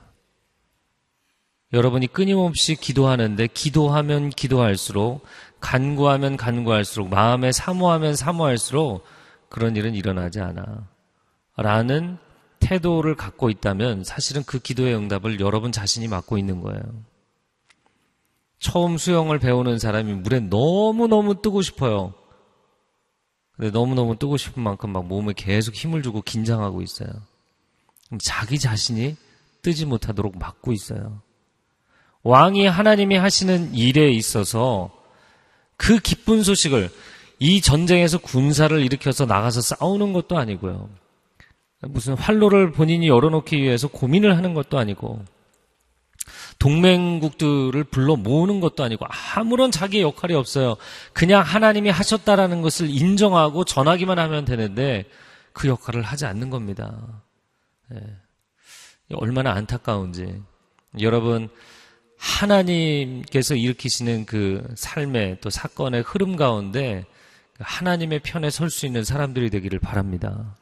여러분이 1.73 2.07
끊임없이 2.07 2.75
기도하는데 2.75 3.47
기도하면 3.47 4.29
기도할수록 4.29 5.23
간구하면 5.61 6.35
간구할수록 6.37 7.09
마음에 7.09 7.51
사모하면 7.51 8.15
사모할수록 8.15 9.05
그런 9.47 9.75
일은 9.75 9.95
일어나지 9.95 10.41
않아. 10.41 10.87
라는 11.57 12.17
태도를 12.59 13.15
갖고 13.15 13.49
있다면 13.49 14.03
사실은 14.03 14.43
그 14.43 14.59
기도의 14.59 14.95
응답을 14.95 15.39
여러분 15.39 15.71
자신이 15.71 16.07
맡고 16.07 16.37
있는 16.37 16.61
거예요. 16.61 16.81
처음 18.59 18.97
수영을 18.97 19.39
배우는 19.39 19.79
사람이 19.79 20.13
물에 20.13 20.39
너무너무 20.41 21.41
뜨고 21.41 21.61
싶어요. 21.61 22.13
근데 23.57 23.71
너무너무 23.71 24.17
뜨고 24.17 24.37
싶은 24.37 24.61
만큼 24.61 24.91
막 24.91 25.05
몸에 25.05 25.33
계속 25.35 25.73
힘을 25.75 26.03
주고 26.03 26.21
긴장하고 26.21 26.81
있어요. 26.81 27.09
자기 28.23 28.59
자신이 28.59 29.15
뜨지 29.61 29.85
못하도록 29.85 30.37
막고 30.37 30.71
있어요. 30.71 31.21
왕이 32.23 32.67
하나님이 32.67 33.17
하시는 33.17 33.73
일에 33.73 34.11
있어서 34.11 34.91
그 35.75 35.97
기쁜 35.99 36.43
소식을 36.43 36.91
이 37.39 37.61
전쟁에서 37.61 38.19
군사를 38.19 38.79
일으켜서 38.79 39.25
나가서 39.25 39.61
싸우는 39.61 40.13
것도 40.13 40.37
아니고요. 40.37 40.89
무슨 41.81 42.13
활로를 42.13 42.71
본인이 42.71 43.07
열어놓기 43.07 43.61
위해서 43.61 43.87
고민을 43.87 44.37
하는 44.37 44.53
것도 44.53 44.77
아니고 44.77 45.23
동맹국들을 46.59 47.83
불러 47.85 48.15
모으는 48.15 48.59
것도 48.59 48.83
아니고 48.83 49.05
아무런 49.35 49.71
자기의 49.71 50.03
역할이 50.03 50.35
없어요. 50.35 50.77
그냥 51.11 51.41
하나님이 51.41 51.89
하셨다라는 51.89 52.61
것을 52.61 52.89
인정하고 52.89 53.65
전하기만 53.65 54.19
하면 54.19 54.45
되는데 54.45 55.05
그 55.53 55.67
역할을 55.67 56.03
하지 56.03 56.25
않는 56.25 56.51
겁니다. 56.51 57.23
예. 57.93 57.97
얼마나 59.13 59.51
안타까운지. 59.53 60.41
여러분, 61.01 61.49
하나님께서 62.17 63.55
일으키시는 63.55 64.25
그 64.25 64.63
삶의 64.75 65.39
또 65.41 65.49
사건의 65.49 66.03
흐름 66.03 66.35
가운데 66.35 67.05
하나님의 67.59 68.19
편에 68.19 68.49
설 68.51 68.69
수 68.69 68.85
있는 68.85 69.03
사람들이 69.03 69.49
되기를 69.49 69.79
바랍니다. 69.79 70.55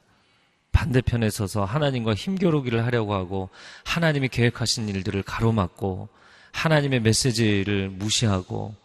반대편에 0.72 1.30
서서 1.30 1.66
하나님과 1.66 2.14
힘겨루기를 2.14 2.86
하려고 2.86 3.14
하고 3.14 3.50
하나님이 3.86 4.30
계획하신 4.30 4.90
일들을 4.90 5.24
가로막고 5.24 6.10
하나님의 6.52 7.02
메시지를 7.02 7.90
무시하고 7.90 8.76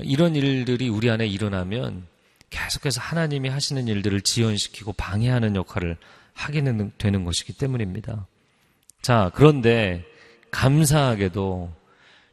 이런 0.00 0.34
일들이 0.34 0.88
우리 0.88 1.10
안에 1.10 1.26
일어나면 1.26 2.06
계속해서 2.50 3.00
하나님이 3.00 3.48
하시는 3.48 3.88
일들을 3.88 4.20
지연시키고 4.20 4.92
방해하는 4.94 5.56
역할을 5.56 5.96
하게 6.34 6.62
되는 6.98 7.24
것이기 7.24 7.54
때문입니다. 7.54 8.26
자, 9.00 9.30
그런데 9.34 10.04
감사하게도 10.50 11.72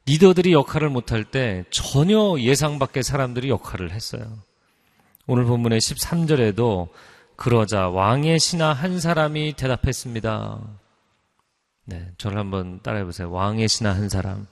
리더들이 0.06 0.54
역할을 0.54 0.90
못할 0.90 1.24
때 1.24 1.64
전혀 1.70 2.36
예상 2.40 2.80
밖의 2.80 3.04
사람들이 3.04 3.50
역할을 3.50 3.92
했어요. 3.92 4.40
오늘 5.28 5.46
본문의 5.46 5.80
13절에도 5.80 6.90
그러자 7.40 7.88
왕의 7.88 8.38
신하 8.38 8.74
한 8.74 9.00
사람이 9.00 9.54
대답했습니다. 9.54 10.60
네, 11.86 12.12
저를 12.18 12.38
한번 12.38 12.82
따라해 12.84 13.06
보세요. 13.06 13.32
왕의 13.32 13.70
신하 13.70 13.94
한 13.94 14.10
사람. 14.10 14.46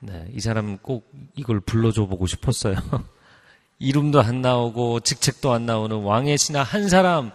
네, 0.00 0.26
이 0.34 0.40
사람 0.40 0.76
꼭 0.76 1.10
이걸 1.36 1.60
불러줘 1.60 2.04
보고 2.04 2.26
싶었어요. 2.26 2.74
이름도 3.78 4.20
안 4.20 4.42
나오고 4.42 5.00
직책도 5.00 5.50
안 5.50 5.64
나오는 5.64 5.96
왕의 6.02 6.36
신하 6.36 6.62
한 6.62 6.90
사람. 6.90 7.32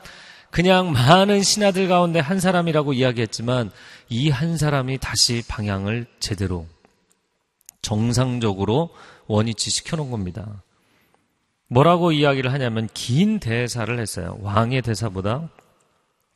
그냥 0.52 0.92
많은 0.92 1.42
신하들 1.42 1.88
가운데 1.88 2.20
한 2.20 2.40
사람이라고 2.40 2.94
이야기했지만 2.94 3.72
이 4.10 4.30
한 4.30 4.60
사람이 4.60 5.00
다시 5.00 5.44
방향을 5.48 6.06
제대로 6.20 6.68
정상적으로 7.82 8.92
원위치 9.26 9.72
시켜놓은 9.72 10.12
겁니다. 10.12 10.62
뭐라고 11.68 12.12
이야기를 12.12 12.52
하냐면 12.54 12.88
긴 12.94 13.40
대사를 13.40 14.00
했어요. 14.00 14.38
왕의 14.42 14.82
대사보다 14.84 15.50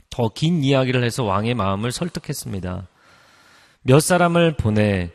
더 0.09 0.29
긴 0.29 0.63
이야기를 0.63 1.03
해서 1.03 1.23
왕의 1.23 1.53
마음을 1.53 1.91
설득했습니다. 1.91 2.87
몇 3.83 3.99
사람을 3.99 4.55
보내 4.57 5.11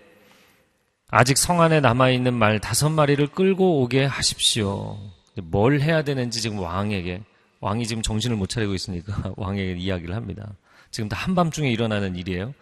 아직 1.11 1.37
성 1.37 1.61
안에 1.61 1.81
남아있는 1.81 2.33
말 2.33 2.61
다섯 2.61 2.88
마리를 2.90 3.27
끌고 3.29 3.83
오게 3.83 4.05
하십시오. 4.05 4.98
뭘 5.42 5.81
해야 5.81 6.03
되는지 6.03 6.40
지금 6.40 6.61
왕에게, 6.61 7.22
왕이 7.61 7.87
지금 7.87 8.03
정신을 8.03 8.37
못 8.37 8.48
차리고 8.48 8.72
있으니까 8.74 9.33
왕에게 9.37 9.74
이야기를 9.79 10.14
합니다. 10.14 10.53
지금 10.90 11.09
다 11.09 11.16
한밤중에 11.16 11.70
일어나는 11.70 12.14
일이에요. 12.16 12.55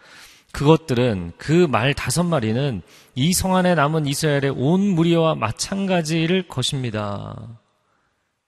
그것들은 0.53 1.33
그 1.37 1.67
말 1.67 1.93
다섯 1.93 2.23
마리는 2.23 2.81
이 3.15 3.33
성 3.33 3.55
안에 3.55 3.75
남은 3.75 4.05
이스라엘의 4.05 4.53
온 4.55 4.81
무리와 4.81 5.35
마찬가지일 5.35 6.47
것입니다. 6.47 7.59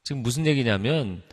지금 0.03 0.21
무슨 0.21 0.45
얘기냐면 0.45 1.23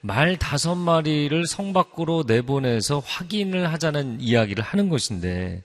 말 0.00 0.38
다섯 0.38 0.76
마리를 0.76 1.46
성 1.46 1.72
밖으로 1.72 2.24
내보내서 2.26 3.00
확인을 3.00 3.72
하자는 3.72 4.20
이야기를 4.20 4.62
하는 4.64 4.88
것인데 4.88 5.62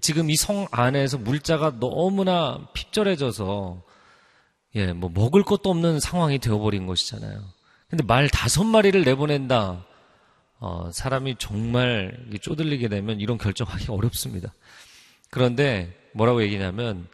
지금 0.00 0.30
이 0.30 0.34
성 0.36 0.66
안에서 0.70 1.18
물자가 1.18 1.78
너무나 1.78 2.66
핍절해져서 2.72 3.82
예, 4.76 4.92
뭐 4.94 5.10
먹을 5.12 5.42
것도 5.42 5.68
없는 5.68 6.00
상황이 6.00 6.38
되어버린 6.38 6.86
것이잖아요. 6.86 7.38
근데 7.90 8.02
말 8.04 8.30
다섯 8.30 8.64
마리를 8.64 9.02
내보낸다. 9.02 9.84
어, 10.64 10.88
사람이 10.92 11.34
정말 11.40 12.16
쪼들리게 12.40 12.86
되면 12.88 13.18
이런 13.18 13.36
결정하기 13.36 13.86
어렵습니다. 13.90 14.54
그런데 15.28 15.92
뭐라고 16.14 16.40
얘기냐면 16.40 17.08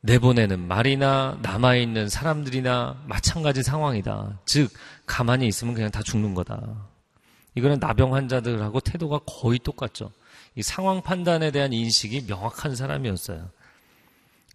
내보내는 0.00 0.66
말이나 0.66 1.38
남아있는 1.42 2.08
사람들이나 2.08 3.04
마찬가지 3.06 3.62
상황이다. 3.62 4.40
즉, 4.46 4.72
가만히 5.04 5.46
있으면 5.48 5.74
그냥 5.74 5.90
다 5.90 6.02
죽는 6.02 6.32
거다. 6.32 6.88
이거는 7.56 7.78
나병 7.78 8.14
환자들하고 8.14 8.80
태도가 8.80 9.20
거의 9.26 9.58
똑같죠. 9.58 10.10
이 10.54 10.62
상황 10.62 11.02
판단에 11.02 11.50
대한 11.50 11.74
인식이 11.74 12.24
명확한 12.26 12.74
사람이었어요. 12.74 13.50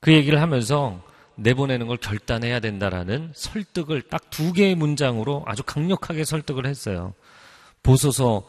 그 0.02 0.12
얘기를 0.12 0.42
하면서 0.42 1.00
내보내는 1.36 1.86
걸 1.86 1.98
결단해야 1.98 2.60
된다라는 2.62 3.32
설득을 3.36 4.02
딱 4.04 4.24
두 4.32 4.54
개의 4.54 4.74
문장으로 4.74 5.44
아주 5.46 5.62
강력하게 5.62 6.26
설득을 6.26 6.66
했어요. 6.66 7.14
보소서 7.84 8.44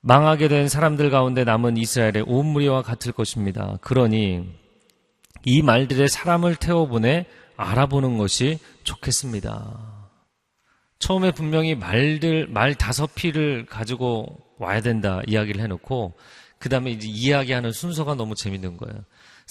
망하게 0.00 0.48
된 0.48 0.68
사람들 0.68 1.10
가운데 1.10 1.44
남은 1.44 1.76
이스라엘의 1.76 2.24
온 2.26 2.46
무리와 2.46 2.82
같을 2.82 3.12
것입니다. 3.12 3.78
그러니 3.80 4.48
이 5.44 5.62
말들의 5.62 6.08
사람을 6.08 6.56
태워보내 6.56 7.26
알아보는 7.56 8.18
것이 8.18 8.58
좋겠습니다. 8.84 10.02
처음에 10.98 11.32
분명히 11.32 11.74
말들, 11.74 12.46
말 12.48 12.74
다섯 12.74 13.14
피를 13.14 13.66
가지고 13.66 14.38
와야 14.58 14.80
된다 14.80 15.20
이야기를 15.26 15.60
해놓고, 15.60 16.14
그 16.58 16.68
다음에 16.68 16.92
이제 16.92 17.08
이야기하는 17.08 17.72
순서가 17.72 18.14
너무 18.14 18.36
재밌는 18.36 18.76
거예요. 18.76 19.02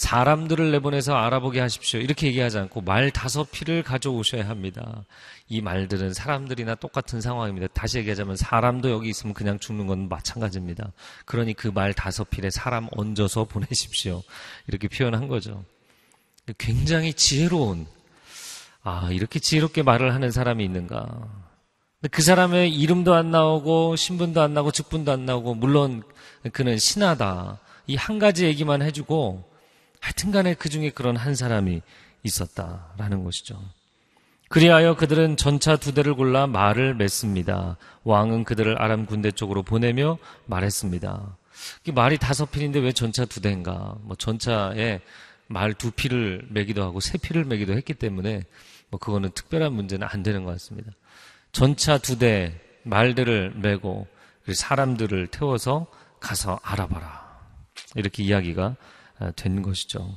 사람들을 0.02 0.72
내보내서 0.72 1.16
알아보게 1.16 1.60
하십시오. 1.60 2.00
이렇게 2.00 2.26
얘기하지 2.26 2.58
않고 2.58 2.82
말 2.82 3.12
다섯 3.12 3.52
피를 3.52 3.84
가져오셔야 3.84 4.50
합니다. 4.50 5.06
이 5.48 5.62
말들은 5.62 6.16
사람들이나 6.16 6.74
똑같은 6.76 7.22
상황입니다. 7.22 7.68
다시 7.68 8.00
얘기하자면 8.00 8.36
사람도 8.36 8.90
여기 8.90 9.10
있으면 9.10 9.36
그냥 9.36 9.60
죽는 9.60 9.86
건 9.86 10.10
마찬가지입니다. 10.10 10.92
그러니 11.26 11.54
그 11.54 11.72
말 11.72 11.94
다섯 11.94 12.28
필에 12.32 12.50
사람 12.50 12.88
얹어서 12.92 13.44
보내십시오. 13.46 14.24
이렇게 14.68 14.88
표현한 14.88 15.28
거죠. 15.28 15.64
굉장히 16.58 17.14
지혜로운, 17.14 17.86
아, 18.84 19.10
이렇게 19.12 19.38
지혜롭게 19.40 19.84
말을 19.84 20.16
하는 20.16 20.32
사람이 20.32 20.66
있는가. 20.66 21.08
그 22.10 22.24
사람의 22.24 22.74
이름도 22.74 23.14
안 23.14 23.30
나오고, 23.30 23.96
신분도 23.96 24.42
안 24.42 24.56
나오고, 24.56 24.72
직분도 24.72 25.12
안 25.12 25.26
나오고, 25.28 25.54
물론 25.54 26.02
그는 26.54 26.80
신하다. 26.80 27.60
이 27.88 27.96
한 27.96 28.18
가지 28.18 28.46
얘기만 28.46 28.82
해주고, 28.82 29.51
하여튼 30.02 30.32
간에 30.32 30.54
그 30.54 30.68
중에 30.68 30.90
그런 30.90 31.16
한 31.16 31.36
사람이 31.36 31.82
있었다라는 32.24 33.24
것이죠. 33.24 33.62
그리하여 34.50 34.96
그들은 34.98 35.38
전차 35.38 35.78
두 35.78 35.94
대를 35.94 36.14
골라 36.14 36.46
말을 36.48 36.94
맺습니다. 36.96 37.78
왕은 38.04 38.44
그들을 38.44 38.82
아람 38.82 39.06
군대 39.06 39.32
쪽으로 39.32 39.64
보내며 39.64 40.18
말했습니다. 40.48 41.38
말이 41.94 42.18
다섯 42.18 42.52
필인데 42.52 42.80
왜 42.80 42.92
전차 42.92 43.24
두 43.26 43.40
대인가? 43.40 43.96
뭐 44.02 44.18
전차에 44.18 45.00
말 45.48 45.74
두 45.74 45.92
필을 45.92 46.48
매기도 46.50 46.84
하고 46.84 47.00
세 47.00 47.18
필을 47.18 47.46
매기도 47.46 47.74
했기 47.74 47.94
때문에 47.94 48.44
뭐 48.90 49.00
그거는 49.00 49.32
특별한 49.32 49.72
문제는 49.72 50.08
안 50.12 50.22
되는 50.24 50.44
것 50.44 50.52
같습니다. 50.52 50.92
전차 51.54 51.98
두 51.98 52.18
대 52.18 52.60
말들을 52.84 53.54
메고 53.56 54.08
사람들을 54.52 55.28
태워서 55.28 55.88
가서 56.20 56.60
알아봐라. 56.64 57.40
이렇게 57.96 58.24
이야기가 58.24 58.64
아, 58.66 58.76
된 59.36 59.62
것이죠. 59.62 60.16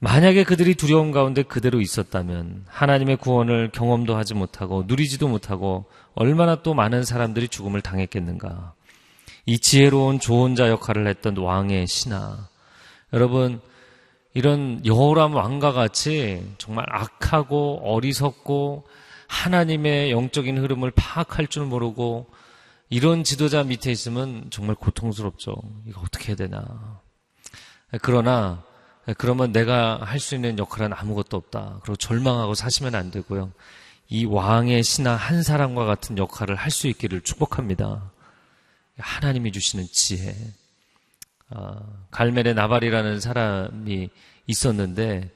만약에 0.00 0.44
그들이 0.44 0.74
두려움 0.74 1.10
가운데 1.10 1.42
그대로 1.42 1.80
있었다면 1.80 2.64
하나님의 2.68 3.16
구원을 3.16 3.70
경험도 3.72 4.16
하지 4.16 4.34
못하고 4.34 4.84
누리지도 4.86 5.26
못하고 5.26 5.86
얼마나 6.14 6.62
또 6.62 6.74
많은 6.74 7.04
사람들이 7.04 7.48
죽음을 7.48 7.80
당했겠는가. 7.80 8.74
이 9.46 9.58
지혜로운 9.58 10.20
조언자 10.20 10.68
역할을 10.68 11.06
했던 11.08 11.36
왕의 11.36 11.86
신하. 11.86 12.48
여러분, 13.12 13.60
이런 14.34 14.84
여호람 14.84 15.34
왕과 15.34 15.72
같이 15.72 16.46
정말 16.58 16.84
악하고 16.90 17.80
어리석고 17.82 18.86
하나님의 19.26 20.10
영적인 20.10 20.58
흐름을 20.58 20.92
파악할 20.94 21.48
줄 21.48 21.64
모르고 21.64 22.26
이런 22.90 23.24
지도자 23.24 23.64
밑에 23.64 23.90
있으면 23.90 24.46
정말 24.50 24.76
고통스럽죠. 24.76 25.54
이거 25.86 26.00
어떻게 26.02 26.28
해야 26.28 26.36
되나. 26.36 26.97
그러나 28.02 28.62
그러면 29.16 29.52
내가 29.52 29.98
할 30.02 30.20
수 30.20 30.34
있는 30.34 30.58
역할은 30.58 30.92
아무것도 30.92 31.36
없다. 31.36 31.80
그리고 31.82 31.96
절망하고 31.96 32.54
사시면 32.54 32.94
안 32.94 33.10
되고요. 33.10 33.52
이 34.08 34.24
왕의 34.24 34.82
신하 34.82 35.14
한 35.14 35.42
사람과 35.42 35.84
같은 35.84 36.18
역할을 36.18 36.56
할 36.56 36.70
수 36.70 36.88
있기를 36.88 37.22
축복합니다. 37.22 38.10
하나님이 38.98 39.52
주시는 39.52 39.86
지혜. 39.92 40.34
아, 41.50 41.80
갈멜의 42.10 42.54
나발이라는 42.54 43.20
사람이 43.20 44.10
있었는데 44.46 45.30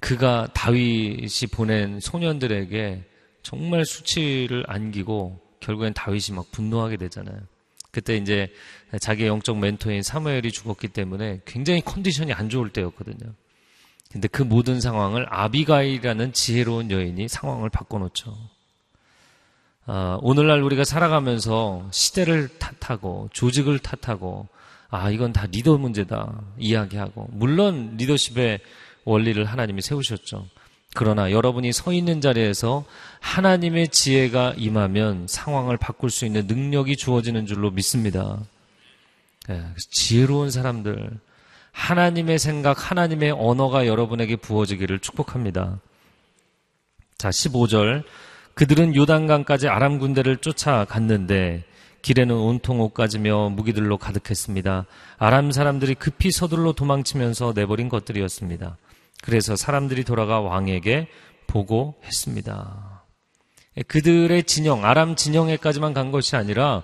그가 0.00 0.48
다윗이 0.52 1.48
보낸 1.52 2.00
소년들에게 2.00 3.04
정말 3.42 3.84
수치를 3.84 4.64
안기고 4.66 5.40
결국엔 5.60 5.94
다윗이 5.94 6.34
막 6.34 6.50
분노하게 6.50 6.96
되잖아요. 6.96 7.38
그때 7.94 8.16
이제 8.16 8.52
자기의 9.00 9.28
영적 9.28 9.56
멘토인 9.56 10.02
사무엘이 10.02 10.50
죽었기 10.50 10.88
때문에 10.88 11.42
굉장히 11.44 11.80
컨디션이 11.80 12.32
안 12.32 12.48
좋을 12.48 12.70
때였거든요. 12.70 13.32
근데 14.10 14.26
그 14.26 14.42
모든 14.42 14.80
상황을 14.80 15.26
아비가일이라는 15.30 16.32
지혜로운 16.32 16.90
여인이 16.90 17.28
상황을 17.28 17.70
바꿔놓죠. 17.70 18.36
아, 19.86 20.18
오늘날 20.22 20.62
우리가 20.62 20.82
살아가면서 20.82 21.88
시대를 21.92 22.48
탓하고 22.58 23.28
조직을 23.32 23.78
탓하고 23.78 24.48
아 24.88 25.10
이건 25.10 25.32
다 25.32 25.46
리더 25.50 25.78
문제다 25.78 26.42
이야기하고 26.58 27.28
물론 27.30 27.96
리더십의 27.96 28.58
원리를 29.04 29.44
하나님이 29.44 29.82
세우셨죠. 29.82 30.48
그러나 30.94 31.32
여러분이 31.32 31.72
서 31.72 31.92
있는 31.92 32.20
자리에서 32.20 32.84
하나님의 33.20 33.88
지혜가 33.88 34.54
임하면 34.56 35.26
상황을 35.28 35.76
바꿀 35.76 36.08
수 36.08 36.24
있는 36.24 36.46
능력이 36.46 36.96
주어지는 36.96 37.46
줄로 37.46 37.70
믿습니다. 37.70 38.38
네, 39.48 39.62
지혜로운 39.76 40.50
사람들, 40.50 41.10
하나님의 41.72 42.38
생각, 42.38 42.90
하나님의 42.90 43.32
언어가 43.32 43.86
여러분에게 43.86 44.36
부어지기를 44.36 45.00
축복합니다. 45.00 45.80
자, 47.18 47.28
15절. 47.28 48.04
그들은 48.54 48.94
요단강까지 48.94 49.66
아람 49.66 49.98
군대를 49.98 50.36
쫓아갔는데 50.36 51.64
길에는 52.02 52.36
온통 52.36 52.80
옷가지며 52.80 53.48
무기들로 53.50 53.98
가득했습니다. 53.98 54.86
아람 55.18 55.50
사람들이 55.50 55.96
급히 55.96 56.30
서둘러 56.30 56.72
도망치면서 56.72 57.52
내버린 57.56 57.88
것들이었습니다. 57.88 58.76
그래서 59.24 59.56
사람들이 59.56 60.04
돌아가 60.04 60.40
왕에게 60.40 61.08
보고했습니다. 61.46 63.04
그들의 63.88 64.44
진영, 64.44 64.84
아람 64.84 65.16
진영에까지만 65.16 65.94
간 65.94 66.12
것이 66.12 66.36
아니라 66.36 66.82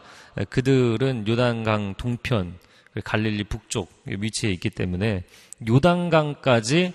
그들은 0.49 1.29
요단강 1.29 1.95
동편, 1.97 2.59
갈릴리 3.05 3.45
북쪽 3.45 3.93
위치에 4.07 4.51
있기 4.53 4.71
때문에 4.71 5.25
요단강까지 5.69 6.95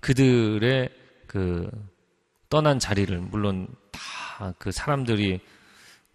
그들의 0.00 0.90
그 1.26 1.70
떠난 2.48 2.78
자리를 2.78 3.16
물론 3.18 3.68
다 3.90 4.02
그 4.58 4.72
사람들이 4.72 5.40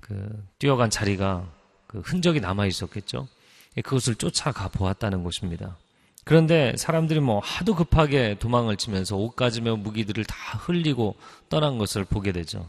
그 0.02 0.46
뛰어간 0.60 0.90
자리가 0.90 1.50
그 1.88 2.00
흔적이 2.00 2.42
남아 2.42 2.66
있었겠죠. 2.66 3.28
그것을 3.76 4.16
쫓아가 4.16 4.68
보았다는 4.70 5.24
것입니다. 5.24 5.78
그런데 6.28 6.74
사람들이 6.76 7.22
뭐 7.22 7.40
하도 7.40 7.74
급하게 7.74 8.36
도망을 8.38 8.76
치면서 8.76 9.16
옷가지며 9.16 9.78
무기들을 9.78 10.26
다 10.26 10.36
흘리고 10.58 11.16
떠난 11.48 11.78
것을 11.78 12.04
보게 12.04 12.34
되죠. 12.34 12.68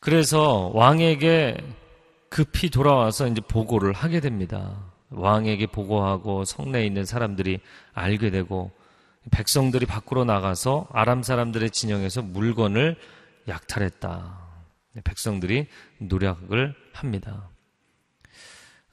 그래서 0.00 0.72
왕에게 0.74 1.58
급히 2.28 2.70
돌아와서 2.70 3.28
이제 3.28 3.40
보고를 3.40 3.92
하게 3.92 4.18
됩니다. 4.18 4.82
왕에게 5.10 5.68
보고하고 5.68 6.44
성내에 6.44 6.84
있는 6.84 7.04
사람들이 7.04 7.60
알게 7.92 8.30
되고 8.30 8.72
백성들이 9.30 9.86
밖으로 9.86 10.24
나가서 10.24 10.88
아람 10.90 11.22
사람들의 11.22 11.70
진영에서 11.70 12.22
물건을 12.22 12.96
약탈했다. 13.46 14.40
백성들이 15.04 15.68
노력을 15.98 16.74
합니다. 16.94 17.51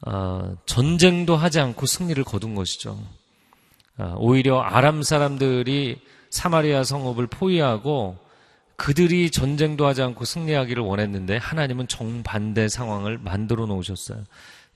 어, 0.06 0.56
전쟁도 0.66 1.36
하지 1.36 1.60
않고 1.60 1.86
승리를 1.86 2.24
거둔 2.24 2.56
것이죠. 2.56 2.98
어, 3.98 4.16
오히려 4.18 4.60
아람 4.62 5.04
사람들이 5.04 6.00
사마리아 6.30 6.84
성읍을 6.84 7.28
포위하고 7.28 8.18
그들이 8.76 9.30
전쟁도 9.30 9.86
하지 9.86 10.02
않고 10.02 10.24
승리하기를 10.24 10.82
원했는데 10.82 11.38
하나님은 11.38 11.90
정반대 11.90 12.70
상황을 12.70 13.18
만들어 13.18 13.66
놓으셨어요. 13.66 14.24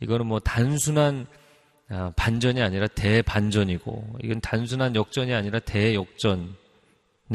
이거는 0.01 0.25
뭐 0.25 0.39
단순한 0.39 1.25
아, 1.89 2.11
반전이 2.15 2.61
아니라 2.61 2.87
대반전이고 2.87 4.17
이건 4.23 4.41
단순한 4.41 4.95
역전이 4.95 5.33
아니라 5.33 5.59
대역전의 5.59 6.47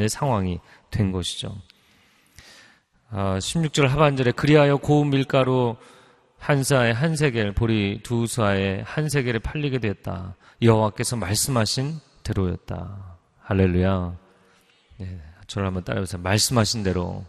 상황이 0.09 0.59
된 0.91 1.11
것이죠. 1.11 1.55
16절 3.11 3.85
아, 3.85 3.87
하반절에 3.93 4.31
그리하여 4.31 4.77
고운 4.77 5.09
밀가루 5.09 5.75
한 6.39 6.63
사에 6.63 6.91
한 6.91 7.15
세겔, 7.15 7.53
보리 7.53 8.01
두 8.01 8.25
사에 8.25 8.81
한 8.85 9.09
세겔에 9.09 9.39
팔리게 9.39 9.79
됐다. 9.79 10.35
여호와께서 10.61 11.15
말씀하신 11.17 11.99
대로였다. 12.23 13.17
할렐루야. 13.39 14.17
네, 14.97 15.21
저를 15.47 15.67
한번 15.67 15.83
따라해보세요. 15.83 16.21
말씀하신 16.21 16.83
대로 16.83 17.25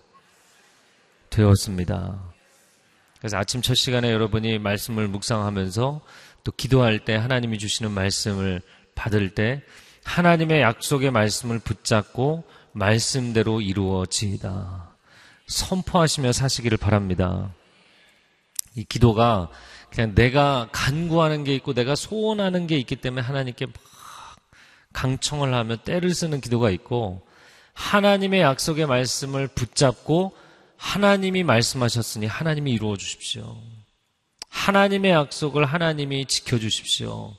되었습니다. 1.29 2.23
그래서 3.19 3.37
아침 3.37 3.61
첫 3.63 3.75
시간에 3.75 4.13
여러분이 4.13 4.59
말씀을 4.59 5.09
묵상하면서 5.09 6.01
또 6.43 6.53
기도할 6.53 7.01
때 7.01 7.15
하나님이 7.15 7.59
주시는 7.59 7.91
말씀을 7.91 8.63
받을 8.95 9.35
때 9.35 9.63
하나님의 10.05 10.63
약속의 10.63 11.11
말씀을 11.11 11.59
붙잡고 11.59 12.45
말씀대로 12.73 13.61
이루어지이다. 13.61 14.91
선포하시며 15.47 16.33
사시기를 16.33 16.79
바랍니다. 16.79 17.53
이 18.77 18.85
기도가 18.85 19.51
그냥 19.91 20.15
내가 20.15 20.69
간구하는 20.73 21.45
게 21.45 21.55
있고 21.57 21.75
내가 21.75 21.95
소원하는 21.95 22.67
게 22.67 22.79
있기 22.79 22.97
때문에 22.97 23.23
하나님께 23.23 23.67
막 23.67 23.75
강청을 24.93 25.53
하며 25.55 25.77
때를 25.77 26.15
쓰는 26.15 26.41
기도가 26.41 26.71
있고 26.71 27.27
하나님의 27.75 28.41
약속의 28.41 28.87
말씀을 28.87 29.49
붙잡고 29.49 30.37
하나님이 30.77 31.43
말씀하셨으니 31.43 32.27
하나님이 32.27 32.73
이루어 32.73 32.97
주십시오. 32.97 33.57
하나님의 34.49 35.13
약속을 35.13 35.65
하나님이 35.65 36.27
지켜 36.27 36.59
주십시오. 36.59 37.35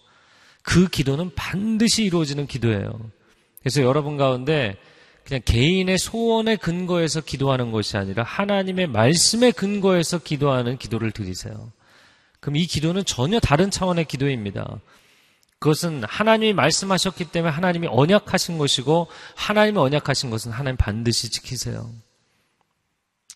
그 0.64 0.88
기도는 0.88 1.34
반드시 1.36 2.04
이루어지는 2.04 2.48
기도예요. 2.48 3.00
그래서 3.60 3.82
여러분 3.82 4.18
가운데 4.18 4.78
그냥 5.26 5.42
개인의 5.46 5.98
소원의 5.98 6.58
근거에서 6.58 7.22
기도하는 7.22 7.72
것이 7.72 7.98
아니라 7.98 8.24
하나님의 8.24 8.88
말씀의 8.88 9.54
근거에서 9.54 10.20
기도하는 10.20 10.78
기도를 10.78 11.12
드리세요. 11.12 11.72
그럼 12.40 12.56
이 12.56 12.66
기도는 12.66 13.06
전혀 13.06 13.40
다른 13.40 13.70
차원의 13.70 14.06
기도입니다. 14.06 14.80
그것은 15.60 16.04
하나님이 16.04 16.54
말씀하셨기 16.54 17.26
때문에 17.26 17.54
하나님이 17.54 17.88
언약하신 17.88 18.58
것이고 18.58 19.08
하나님이 19.36 19.78
언약하신 19.78 20.32
것은 20.32 20.52
하나님 20.52 20.76
반드시 20.76 21.30
지키세요. 21.30 21.92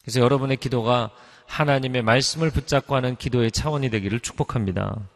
그래서 0.02 0.19
여러분의 0.21 0.58
기도가 0.58 1.12
하나님의 1.45 2.02
말씀을 2.02 2.50
붙잡고 2.50 2.95
하는 2.95 3.15
기도의 3.15 3.52
차원이 3.52 3.91
되기를 3.91 4.21
축복합니다. 4.21 5.08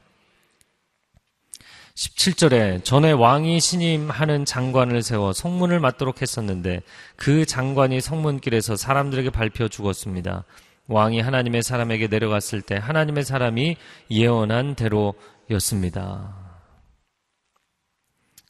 17절에 1.99 2.85
전에 2.85 3.11
왕이 3.11 3.59
신임하는 3.59 4.45
장관을 4.45 5.03
세워 5.03 5.33
성문을 5.33 5.81
맡도록 5.81 6.21
했었는데 6.21 6.81
그 7.17 7.45
장관이 7.45 7.99
성문길에서 7.99 8.77
사람들에게 8.77 9.31
발표 9.31 9.67
죽었습니다. 9.67 10.45
왕이 10.87 11.19
하나님의 11.19 11.61
사람에게 11.61 12.07
내려갔을 12.07 12.61
때 12.61 12.75
하나님의 12.75 13.25
사람이 13.25 13.75
예언한 14.11 14.75
대로였습니다. 14.75 16.37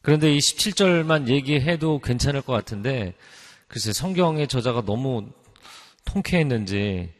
그런데 0.03 0.31
이 0.31 0.37
17절만 0.37 1.27
얘기해도 1.27 2.01
괜찮을 2.01 2.43
것 2.43 2.53
같은데 2.53 3.15
글쎄 3.67 3.93
성경의 3.93 4.47
저자가 4.47 4.85
너무 4.85 5.27
통쾌했는지 6.05 7.11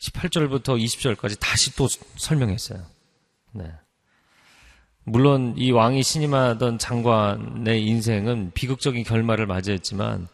18절부터 0.00 0.82
20절까지 0.82 1.38
다시 1.38 1.76
또 1.76 1.86
설명했어요. 2.16 2.82
네. 3.52 3.72
물론 5.08 5.54
이 5.56 5.70
왕이 5.70 6.02
신임하던 6.02 6.78
장관의 6.78 7.86
인생은 7.86 8.50
비극적인 8.54 9.04
결말을 9.04 9.46
맞이했지만 9.46 10.26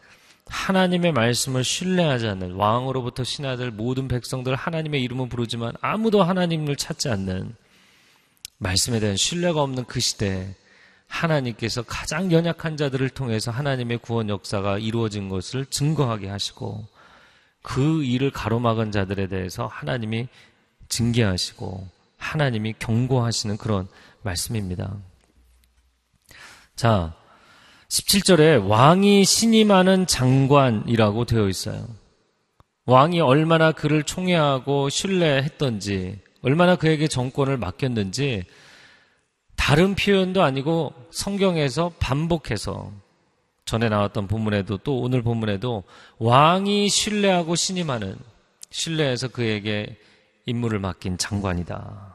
하나님의 0.47 1.11
말씀을 1.11 1.63
신뢰하지 1.63 2.27
않는 2.29 2.53
왕으로부터 2.53 3.23
신하들 3.23 3.69
모든 3.69 4.07
백성들 4.07 4.55
하나님의 4.55 5.03
이름을 5.03 5.29
부르지만 5.29 5.73
아무도 5.79 6.23
하나님을 6.23 6.75
찾지 6.75 7.09
않는 7.09 7.55
말씀에 8.57 8.99
대한 8.99 9.15
신뢰가 9.15 9.61
없는 9.61 9.85
그 9.85 9.99
시대에 9.99 10.55
하나님께서 11.07 11.83
가장 11.83 12.31
연약한 12.31 12.75
자들을 12.75 13.07
통해서 13.09 13.51
하나님의 13.51 13.99
구원 13.99 14.27
역사가 14.27 14.79
이루어진 14.79 15.29
것을 15.29 15.67
증거하게 15.67 16.29
하시고 16.29 16.87
그 17.61 18.03
일을 18.03 18.31
가로막은 18.31 18.91
자들에 18.91 19.27
대해서 19.27 19.67
하나님이 19.67 20.29
징계하시고 20.89 21.87
하나님이 22.17 22.73
경고하시는 22.79 23.57
그런 23.57 23.87
말씀입니다. 24.23 24.97
자, 26.75 27.13
17절에 27.89 28.67
왕이 28.67 29.23
신임하는 29.25 30.07
장관이라고 30.07 31.25
되어 31.25 31.47
있어요. 31.47 31.87
왕이 32.85 33.21
얼마나 33.21 33.71
그를 33.71 34.03
총애하고 34.03 34.89
신뢰했던지, 34.89 36.19
얼마나 36.41 36.75
그에게 36.75 37.07
정권을 37.07 37.57
맡겼는지, 37.57 38.43
다른 39.55 39.95
표현도 39.95 40.43
아니고 40.43 40.93
성경에서 41.11 41.93
반복해서 41.99 42.91
전에 43.65 43.87
나왔던 43.87 44.27
본문에도 44.27 44.79
또 44.79 44.99
오늘 44.99 45.21
본문에도 45.21 45.83
왕이 46.17 46.89
신뢰하고 46.89 47.55
신임하는 47.55 48.17
신뢰해서 48.71 49.29
그에게 49.29 49.97
임무를 50.45 50.79
맡긴 50.79 51.17
장관이다. 51.17 52.12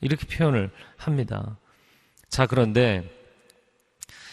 이렇게 0.00 0.26
표현을 0.26 0.70
합니다. 0.96 1.58
자, 2.28 2.46
그런데 2.46 3.08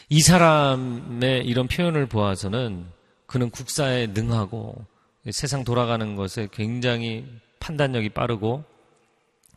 이 0.10 0.22
사람의 0.22 1.46
이런 1.46 1.68
표현을 1.68 2.06
보아서는 2.06 2.86
그는 3.26 3.50
국사에 3.50 4.08
능하고 4.08 4.86
세상 5.32 5.64
돌아가는 5.64 6.16
것에 6.16 6.48
굉장히 6.52 7.26
판단력이 7.60 8.10
빠르고 8.10 8.64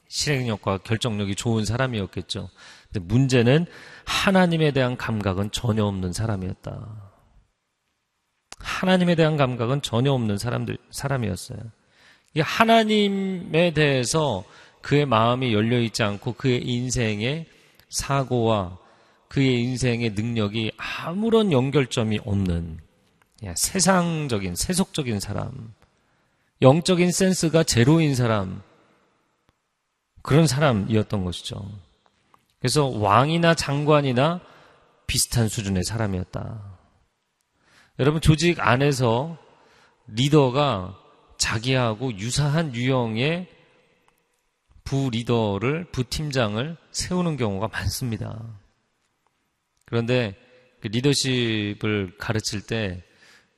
실행력과 0.09 0.79
결정력이 0.79 1.35
좋은 1.35 1.67
사람이었겠죠. 1.67 2.49
근데 2.91 3.07
문제는 3.07 3.67
하나님에 4.07 4.71
대한 4.71 4.97
감각은 4.97 5.51
전혀 5.51 5.85
없는 5.85 6.15
사람이었다. 6.15 7.13
하나님에 8.59 9.15
대한 9.15 9.37
감각은 9.37 9.83
전혀 9.83 10.13
없는 10.13 10.39
사람들, 10.39 10.79
사람이었어요. 10.91 11.59
이 12.35 12.41
하나님에 12.41 13.73
대해서 13.73 14.45
그의 14.89 15.05
마음이 15.05 15.53
열려있지 15.53 16.03
않고 16.03 16.33
그의 16.33 16.67
인생의 16.67 17.45
사고와 17.91 18.79
그의 19.29 19.63
인생의 19.63 20.13
능력이 20.13 20.73
아무런 20.79 21.53
연결점이 21.53 22.21
없는 22.25 22.79
세상적인, 23.55 24.55
세속적인 24.55 25.21
사람, 25.21 25.75
영적인 26.63 27.13
센스가 27.13 27.65
제로인 27.65 28.15
사람, 28.15 28.63
그런 30.23 30.47
사람이었던 30.47 31.23
것이죠. 31.23 31.71
그래서 32.59 32.87
왕이나 32.87 33.53
장관이나 33.53 34.41
비슷한 35.07 35.49
수준의 35.49 35.85
사람이었다. 35.85 36.63
여러분, 37.99 38.23
조직 38.23 38.59
안에서 38.59 39.37
리더가 40.07 40.99
자기하고 41.37 42.17
유사한 42.17 42.75
유형의 42.75 43.58
부 44.89 45.11
리더를, 45.11 45.85
부 45.93 46.03
팀장을 46.03 46.75
세우는 46.93 47.37
경우가 47.37 47.69
많습니다. 47.69 48.43
그런데 49.85 50.35
그 50.81 50.89
리더십을 50.89 52.17
가르칠 52.17 52.63
때 52.63 53.05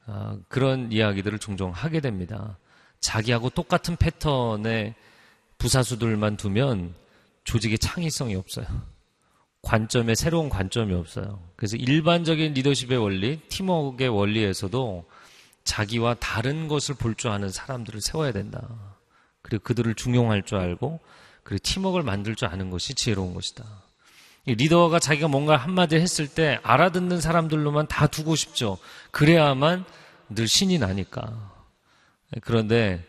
아, 0.06 0.36
그런 0.48 0.90
이야기들을 0.90 1.38
종종 1.38 1.70
하게 1.70 2.00
됩니다. 2.00 2.58
자기하고 2.98 3.50
똑같은 3.50 3.94
패턴의 3.94 4.96
부사수들만 5.58 6.36
두면 6.36 6.96
조직의 7.44 7.78
창의성이 7.78 8.34
없어요. 8.34 8.66
관점에 9.62 10.16
새로운 10.16 10.48
관점이 10.48 10.92
없어요. 10.92 11.40
그래서 11.54 11.76
일반적인 11.76 12.54
리더십의 12.54 12.98
원리, 12.98 13.38
팀워크의 13.48 14.08
원리에서도 14.08 15.08
자기와 15.62 16.14
다른 16.14 16.66
것을 16.66 16.96
볼 16.96 17.14
줄 17.14 17.30
아는 17.30 17.50
사람들을 17.50 18.00
세워야 18.00 18.32
된다. 18.32 18.89
그리고 19.42 19.62
그들을 19.64 19.94
중용할 19.94 20.42
줄 20.42 20.58
알고 20.58 21.00
그리고 21.42 21.60
팀워크를 21.62 22.04
만들 22.04 22.34
줄 22.34 22.48
아는 22.48 22.70
것이 22.70 22.94
지혜로운 22.94 23.34
것이다. 23.34 23.64
리더가 24.46 24.98
자기가 24.98 25.28
뭔가 25.28 25.56
한마디 25.56 25.96
했을 25.96 26.26
때 26.26 26.58
알아듣는 26.62 27.20
사람들로만 27.20 27.88
다 27.88 28.06
두고 28.06 28.36
싶죠. 28.36 28.78
그래야만 29.10 29.84
늘 30.30 30.48
신이 30.48 30.78
나니까. 30.78 31.52
그런데 32.42 33.04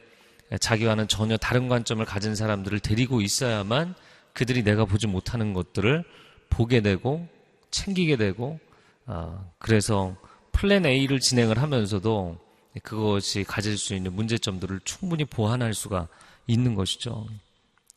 자기와는 0.60 1.08
전혀 1.08 1.38
다른 1.38 1.70
관점을 1.70 2.04
가진 2.06 2.36
사람들을 2.36 2.80
데리고 2.80 3.22
있어야만 3.22 3.96
그들이 4.34 4.64
내가 4.64 4.86
보지 4.86 5.08
못하는 5.08 5.54
것들을 5.54 6.04
보게 6.50 6.82
되고 6.82 7.28
챙기게 7.70 8.18
되고 8.18 8.60
아, 9.06 9.46
그래서 9.60 10.16
플랜 10.52 10.86
A를 10.86 11.20
진행을 11.20 11.62
하면서도 11.62 12.38
그것이 12.84 13.44
가질 13.44 13.78
수 13.78 13.96
있는 13.96 14.14
문제점들을 14.14 14.82
충분히 14.84 15.26
보완할 15.26 15.74
수가 15.74 16.08
있는 16.48 16.76
것이죠. 16.76 17.28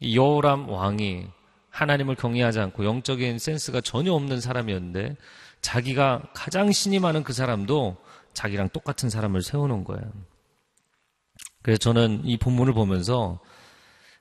여호람 0.03 0.69
왕이 0.69 1.27
하나님을 1.71 2.15
경외하지 2.15 2.61
않고 2.61 2.85
영적인 2.85 3.39
센스가 3.39 3.81
전혀 3.81 4.13
없는 4.13 4.41
사람이었는데 4.41 5.17
자기가 5.61 6.23
가장 6.35 6.71
신임하는 6.71 7.25
그 7.25 7.33
사람도 7.33 7.97
자기랑 8.33 8.69
똑같은 8.71 9.11
사람을 9.11 9.43
세워놓은 9.43 9.85
거예요. 9.85 10.05
그래서 11.63 11.79
저는 11.79 12.23
이 12.25 12.37
본문을 12.37 12.75
보면서 12.75 13.41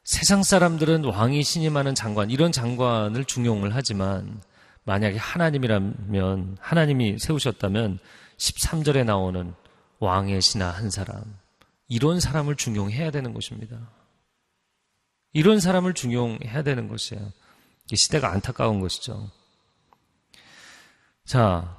세상 0.04 0.44
사람들은 0.44 1.06
왕이 1.06 1.44
신임하는 1.44 1.96
장관, 1.96 2.30
이런 2.30 2.52
장관을 2.52 3.26
중용을 3.26 3.76
하지만 3.76 4.42
만약에 4.86 5.18
하나님이라면, 5.18 6.58
하나님이 6.60 7.20
세우셨다면 7.20 8.00
13절에 8.38 9.06
나오는 9.06 9.54
왕의 10.00 10.42
신하 10.42 10.70
한 10.70 10.90
사람, 10.90 11.24
이런 11.88 12.20
사람을 12.20 12.56
중용해야 12.56 13.12
되는 13.12 13.34
것입니다. 13.34 13.78
이런 15.34 15.60
사람을 15.60 15.94
중용해야 15.94 16.64
되는 16.64 16.88
것이에요. 16.88 17.32
시대가 17.94 18.32
안타까운 18.32 18.80
것이죠. 18.80 19.30
자, 21.26 21.78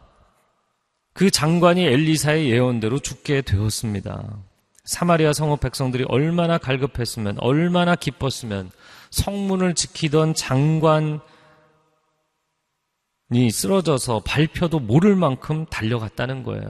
그 1.13 1.31
장관이 1.31 1.85
엘리사의 1.85 2.51
예언대로 2.51 2.99
죽게 2.99 3.43
되었습니다. 3.43 4.37
사마리아 4.85 5.33
성읍 5.33 5.61
백성들이 5.61 6.05
얼마나 6.09 6.59
갈급했으면, 6.59 7.39
얼마나 7.39 7.95
기뻤으면 7.95 8.71
성문을 9.11 9.75
지키던 9.75 10.35
장관이 10.35 11.21
쓰러져서 13.51 14.23
발표도 14.27 14.81
모를 14.81 15.15
만큼 15.15 15.65
달려갔다는 15.67 16.43
거예요. 16.43 16.69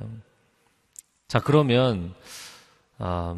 자, 1.27 1.41
그러면, 1.41 2.15
아, 2.99 3.35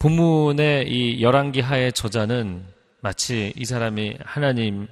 본문의 0.00 0.90
이 0.90 1.22
열왕기 1.22 1.60
하의 1.60 1.92
저자는 1.92 2.64
마치 3.02 3.52
이 3.54 3.66
사람이 3.66 4.16
하나님이 4.24 4.86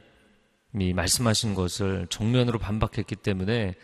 말씀하신 0.95 1.55
것을 1.55 2.07
정면으로 2.11 2.59
반박했기 2.59 3.17
때문에 3.17 3.75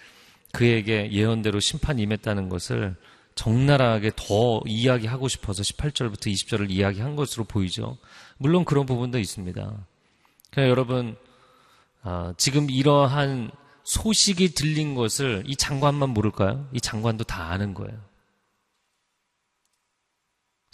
그에게 0.52 1.10
예언대로 1.10 1.60
심판이 1.60 2.02
임했다는 2.02 2.50
것을 2.50 2.94
적나라하게 3.36 4.12
더 4.16 4.60
이야기하고 4.66 5.28
싶어서 5.28 5.62
18절부터 5.62 6.26
20절을 6.26 6.70
이야기한 6.70 7.16
것으로 7.16 7.44
보이죠. 7.44 7.96
물론 8.36 8.66
그런 8.66 8.84
부분도 8.84 9.18
있습니다. 9.18 9.86
그냥 10.50 10.68
여러분, 10.68 11.16
아, 12.02 12.34
지금 12.36 12.68
이러한 12.68 13.50
소식이 13.82 14.52
들린 14.52 14.94
것을 14.94 15.42
이 15.46 15.56
장관만 15.56 16.10
모를까요? 16.10 16.68
이 16.74 16.82
장관도 16.82 17.24
다 17.24 17.50
아는 17.50 17.72
거예요. 17.72 17.98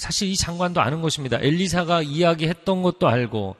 사실 0.01 0.29
이 0.29 0.35
장관도 0.35 0.81
아는 0.81 1.03
것입니다. 1.03 1.37
엘리사가 1.39 2.01
이야기했던 2.01 2.81
것도 2.81 3.07
알고, 3.07 3.55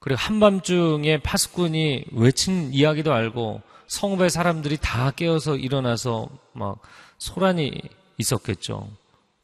그리고 0.00 0.18
한밤중에 0.18 1.18
파수꾼이 1.22 2.06
외친 2.10 2.74
이야기도 2.74 3.12
알고, 3.12 3.62
성읍의 3.86 4.30
사람들이 4.30 4.76
다 4.80 5.12
깨어서 5.12 5.54
일어나서 5.54 6.28
막 6.52 6.80
소란이 7.18 7.80
있었겠죠. 8.18 8.88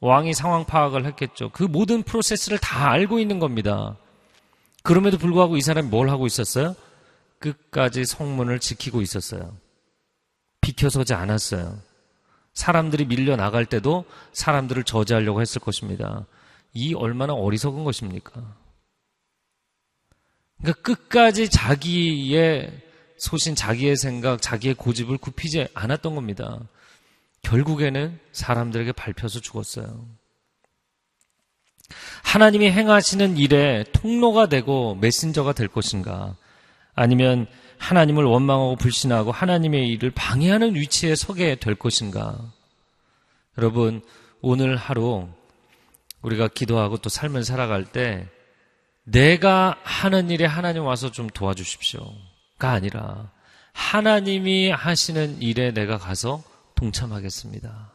왕이 0.01 0.35
상황 0.35 0.65
파악을 0.65 1.07
했겠죠. 1.07 1.51
그 1.51 1.63
모든 1.63 2.03
프로세스를 2.03 2.59
다 2.59 2.91
알고 2.91 3.21
있는 3.21 3.39
겁니다. 3.39 3.97
그럼에도 4.83 5.19
불구하고 5.19 5.57
이 5.57 5.61
사람이 5.61 5.89
뭘 5.89 6.11
하고 6.11 6.27
있었어요? 6.27 6.75
끝까지 7.39 8.07
성문을 8.07 8.59
지키고 8.59 9.03
있었어요. 9.03 9.57
비켜서지 10.63 11.15
않았어요. 11.15 11.79
사람들이 12.55 13.07
밀려 13.07 13.37
나갈 13.37 13.65
때도 13.65 14.05
사람들을 14.33 14.85
저지하려고 14.85 15.41
했을 15.41 15.61
것입니다. 15.61 16.27
이 16.73 16.95
얼마나 16.95 17.33
어리석은 17.33 17.85
것입니까? 17.85 18.57
그러니까 20.59 20.83
끝까지 20.83 21.49
자기의 21.49 22.71
소신, 23.17 23.55
자기의 23.55 23.97
생각, 23.97 24.41
자기의 24.41 24.75
고집을 24.75 25.19
굽히지 25.19 25.69
않았던 25.75 26.15
겁니다. 26.15 26.59
결국에는 27.43 28.19
사람들에게 28.33 28.93
밟혀서 28.93 29.41
죽었어요. 29.41 30.07
하나님이 32.23 32.71
행하시는 32.71 33.37
일에 33.37 33.85
통로가 33.93 34.49
되고 34.49 34.95
메신저가 34.97 35.53
될 35.53 35.69
것인가? 35.69 36.37
아니면 36.95 37.47
하나님을 37.81 38.25
원망하고 38.25 38.77
불신하고 38.77 39.33
하나님의 39.33 39.89
일을 39.89 40.11
방해하는 40.11 40.75
위치에 40.77 41.17
서게 41.17 41.57
될 41.57 41.75
것인가? 41.75 42.39
여러분, 43.59 44.03
오늘 44.43 44.77
하루 44.77 45.27
우리가 46.23 46.49
기도하고 46.49 46.99
또 46.99 47.09
삶을 47.09 47.43
살아갈 47.43 47.85
때 47.85 48.29
내가 49.05 49.77
하는 49.83 50.31
일에 50.31 50.45
하나님 50.45 50.85
와서 50.85 51.11
좀 51.11 51.29
도와주십시오가 51.31 52.11
아니라 52.61 53.31
하나님이 53.73 54.71
하시는 54.71 55.41
일에 55.41 55.73
내가 55.73 55.97
가서 55.97 56.45
동참하겠습니다. 56.75 57.93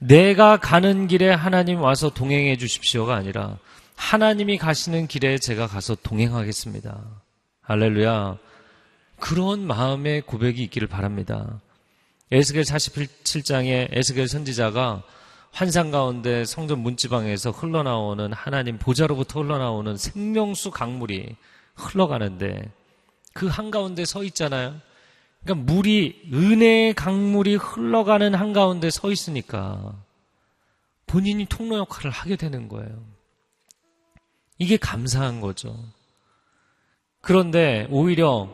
내가 0.00 0.58
가는 0.58 1.06
길에 1.06 1.30
하나님 1.30 1.80
와서 1.80 2.10
동행해 2.10 2.58
주십시오가 2.58 3.14
아니라 3.16 3.56
하나님이 3.96 4.58
가시는 4.58 5.06
길에 5.06 5.38
제가 5.38 5.66
가서 5.66 5.94
동행하겠습니다. 5.94 7.00
할렐루야. 7.62 8.36
그런 9.18 9.66
마음의 9.66 10.22
고백이 10.22 10.62
있기를 10.64 10.88
바랍니다. 10.88 11.60
에스겔 12.30 12.64
47장에 12.64 13.88
에스겔 13.90 14.28
선지자가 14.28 15.02
환상 15.50 15.92
가운데 15.92 16.44
성전 16.44 16.80
문지방에서 16.80 17.52
흘러나오는 17.52 18.32
하나님 18.32 18.76
보좌로부터 18.78 19.40
흘러나오는 19.40 19.96
생명수 19.96 20.72
강물이 20.72 21.36
흘러가는데 21.76 22.72
그 23.32 23.46
한가운데 23.46 24.04
서 24.04 24.24
있잖아요. 24.24 24.80
그러니까 25.44 25.72
물이 25.72 26.30
은혜의 26.32 26.94
강물이 26.94 27.56
흘러가는 27.56 28.34
한가운데 28.34 28.90
서 28.90 29.12
있으니까 29.12 29.94
본인이 31.06 31.44
통로 31.44 31.78
역할을 31.78 32.10
하게 32.10 32.36
되는 32.36 32.68
거예요. 32.68 33.04
이게 34.58 34.76
감사한 34.76 35.40
거죠. 35.40 35.76
그런데 37.20 37.86
오히려 37.90 38.50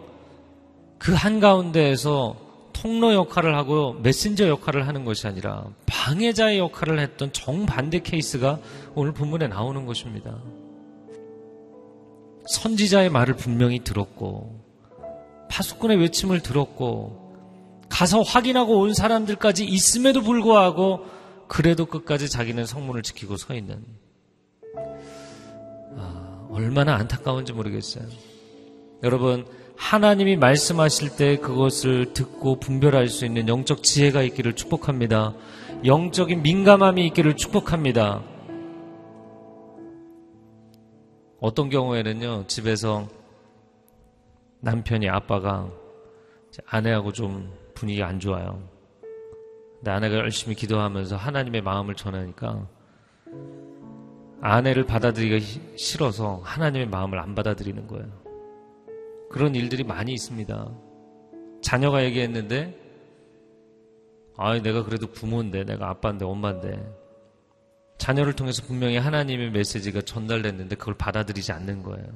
그 1.01 1.15
한가운데에서 1.15 2.37
통로 2.75 3.15
역할을 3.15 3.57
하고 3.57 3.95
메신저 4.03 4.47
역할을 4.49 4.87
하는 4.87 5.07
것이 5.07 5.27
아니라 5.27 5.65
방해자의 5.87 6.59
역할을 6.59 7.01
했던 7.01 7.33
정반대 7.33 8.01
케이스가 8.01 8.59
오늘 8.95 9.13
본문에 9.13 9.49
나오는 9.49 9.87
것입니다. 9.87 10.39
선지자의 12.47 13.09
말을 13.09 13.35
분명히 13.35 13.83
들었고 13.83 14.61
파수꾼의 15.51 15.97
외침을 15.97 16.41
들었고 16.41 17.33
가서 17.89 18.21
확인하고 18.21 18.81
온 18.81 18.93
사람들까지 18.93 19.65
있음에도 19.65 20.21
불구하고 20.21 21.07
그래도 21.49 21.87
끝까지 21.87 22.29
자기는 22.29 22.67
성문을 22.67 23.03
지키고 23.03 23.39
서 23.39 23.55
있는 23.55 23.83
아, 25.97 26.47
얼마나 26.51 26.95
안타까운지 26.97 27.55
모르겠어요. 27.55 28.05
여러분 29.03 29.47
하나님이 29.81 30.37
말씀하실 30.37 31.17
때 31.17 31.37
그것을 31.39 32.13
듣고 32.13 32.61
분별할 32.61 33.09
수 33.09 33.25
있는 33.25 33.49
영적 33.49 33.83
지혜가 33.83 34.23
있기를 34.23 34.55
축복합니다. 34.55 35.35
영적인 35.85 36.43
민감함이 36.43 37.07
있기를 37.09 37.35
축복합니다. 37.35 38.23
어떤 41.41 41.71
경우에는요, 41.71 42.47
집에서 42.47 43.09
남편이 44.61 45.09
아빠가 45.09 45.69
아내하고 46.67 47.13
좀 47.13 47.51
분위기 47.75 48.03
안 48.03 48.21
좋아요. 48.21 48.63
근데 49.79 49.91
아내가 49.91 50.17
열심히 50.17 50.55
기도하면서 50.55 51.17
하나님의 51.17 51.63
마음을 51.63 51.97
전하니까 51.97 52.69
아내를 54.43 54.85
받아들이기가 54.85 55.75
싫어서 55.77 56.43
하나님의 56.45 56.89
마음을 56.89 57.19
안 57.19 57.35
받아들이는 57.35 57.87
거예요. 57.89 58.30
그런 59.31 59.55
일들이 59.55 59.85
많이 59.85 60.13
있습니다. 60.13 60.71
자녀가 61.63 62.05
얘기했는데, 62.05 62.77
아, 64.37 64.61
내가 64.61 64.85
그래도 64.85 65.07
부모인데, 65.07 65.65
내가 65.65 65.89
아빠인데, 65.89 66.25
엄마인데, 66.25 67.01
자녀를 68.01 68.33
통해서 68.33 68.63
분명히 68.67 68.97
하나님의 68.97 69.51
메시지가 69.51 70.01
전달됐는데 70.03 70.75
그걸 70.77 70.95
받아들이지 70.95 71.53
않는 71.53 71.83
거예요. 71.83 72.07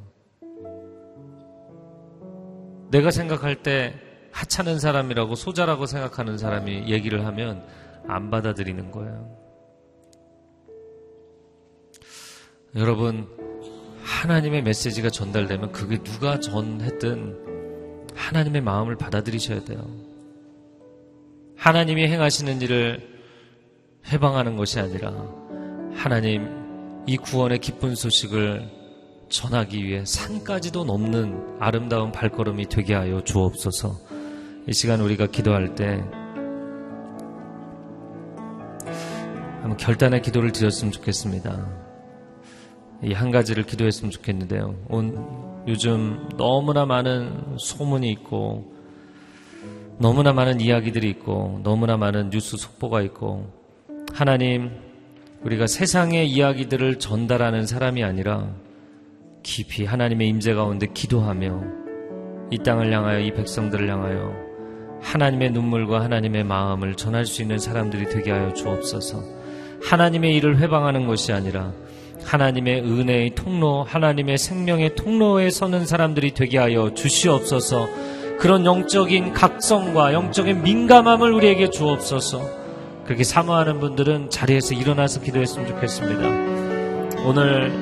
내가 2.90 3.10
생각할 3.10 3.62
때 3.62 3.94
하찮은 4.32 4.78
사람이라고 4.80 5.34
소자라고 5.34 5.84
생각하는 5.86 6.38
사람이 6.38 6.90
얘기를 6.90 7.26
하면 7.26 7.64
안 8.08 8.30
받아들이는 8.30 8.90
거예요. 8.90 9.36
여러분, 12.76 13.28
하나님의 14.22 14.62
메시지가 14.62 15.10
전달되면 15.10 15.72
그게 15.72 16.02
누가 16.02 16.38
전했든 16.40 17.36
하나님의 18.14 18.62
마음을 18.62 18.96
받아들이셔야 18.96 19.64
돼요. 19.64 19.84
하나님이 21.56 22.06
행하시는 22.06 22.62
일을 22.62 23.00
해방하는 24.06 24.56
것이 24.56 24.80
아니라 24.80 25.12
하나님 25.94 27.02
이 27.06 27.16
구원의 27.16 27.58
기쁜 27.58 27.94
소식을 27.94 28.70
전하기 29.28 29.84
위해 29.84 30.04
산까지도 30.04 30.84
넘는 30.84 31.58
아름다운 31.58 32.12
발걸음이 32.12 32.68
되게 32.68 32.94
하여 32.94 33.22
주옵소서. 33.22 33.98
이 34.68 34.72
시간 34.72 35.00
우리가 35.00 35.26
기도할 35.26 35.74
때 35.74 36.02
한번 39.60 39.76
결단의 39.76 40.22
기도를 40.22 40.52
드렸으면 40.52 40.92
좋겠습니다. 40.92 41.83
이 43.04 43.12
한 43.12 43.30
가지를 43.30 43.64
기도했으면 43.64 44.10
좋겠는데요. 44.10 44.74
온, 44.88 45.62
요즘 45.68 46.28
너무나 46.36 46.86
많은 46.86 47.56
소문이 47.58 48.10
있고, 48.12 48.72
너무나 49.98 50.32
많은 50.32 50.60
이야기들이 50.60 51.08
있고, 51.10 51.60
너무나 51.62 51.96
많은 51.96 52.30
뉴스 52.30 52.56
속보가 52.56 53.02
있고, 53.02 53.50
하나님, 54.12 54.70
우리가 55.42 55.66
세상의 55.66 56.28
이야기들을 56.30 56.98
전달하는 56.98 57.66
사람이 57.66 58.02
아니라 58.02 58.48
깊이 59.42 59.84
하나님의 59.84 60.28
임재 60.28 60.54
가운데 60.54 60.86
기도하며 60.92 61.62
이 62.50 62.58
땅을 62.58 62.92
향하여 62.92 63.20
이 63.20 63.30
백성들을 63.32 63.88
향하여 63.88 64.32
하나님의 65.02 65.50
눈물과 65.50 66.00
하나님의 66.02 66.44
마음을 66.44 66.94
전할 66.94 67.26
수 67.26 67.42
있는 67.42 67.58
사람들이 67.58 68.06
되게 68.06 68.30
하여 68.30 68.54
주옵소서. 68.54 69.22
하나님의 69.82 70.34
일을 70.36 70.58
회방하는 70.58 71.06
것이 71.06 71.32
아니라 71.32 71.72
하나님의 72.22 72.80
은혜의 72.80 73.34
통로, 73.34 73.84
하나님의 73.84 74.38
생명의 74.38 74.94
통로에 74.94 75.50
서는 75.50 75.86
사람들이 75.86 76.32
되게 76.32 76.58
하여 76.58 76.94
주시옵소서. 76.94 77.88
그런 78.38 78.64
영적인 78.64 79.32
각성과 79.32 80.12
영적인 80.12 80.62
민감함을 80.62 81.32
우리에게 81.32 81.70
주옵소서. 81.70 82.64
그렇게 83.04 83.24
사모하는 83.24 83.80
분들은 83.80 84.30
자리에서 84.30 84.74
일어나서 84.74 85.20
기도했으면 85.20 85.68
좋겠습니다. 85.68 87.24
오늘 87.26 87.72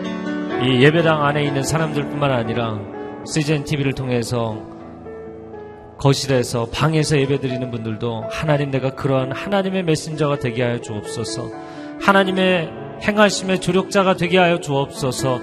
이 0.64 0.82
예배당 0.82 1.24
안에 1.24 1.44
있는 1.44 1.62
사람들뿐만 1.62 2.30
아니라 2.30 2.78
CGN 3.26 3.64
TV를 3.64 3.92
통해서 3.92 4.60
거실에서 5.98 6.66
방에서 6.72 7.16
예배드리는 7.18 7.70
분들도 7.70 8.24
하나님 8.28 8.70
내가 8.72 8.94
그러한 8.94 9.30
하나님의 9.30 9.84
메신저가 9.84 10.40
되게 10.40 10.64
하여 10.64 10.80
주옵소서. 10.80 11.48
하나님의 12.00 12.81
행하심의 13.06 13.60
조력자가 13.60 14.14
되게 14.16 14.38
하여 14.38 14.58
주옵소서. 14.60 15.40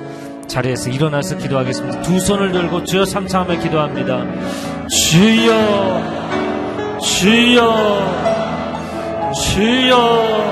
자리에서 0.47 0.89
일어나서 0.89 1.37
기도하겠습니다. 1.37 2.01
두 2.01 2.19
손을 2.19 2.51
들고 2.51 2.83
주여 2.83 3.05
삼창하며 3.05 3.59
기도합니다. 3.61 4.25
주여, 4.87 6.01
주여, 7.01 7.75
주여. 9.33 10.49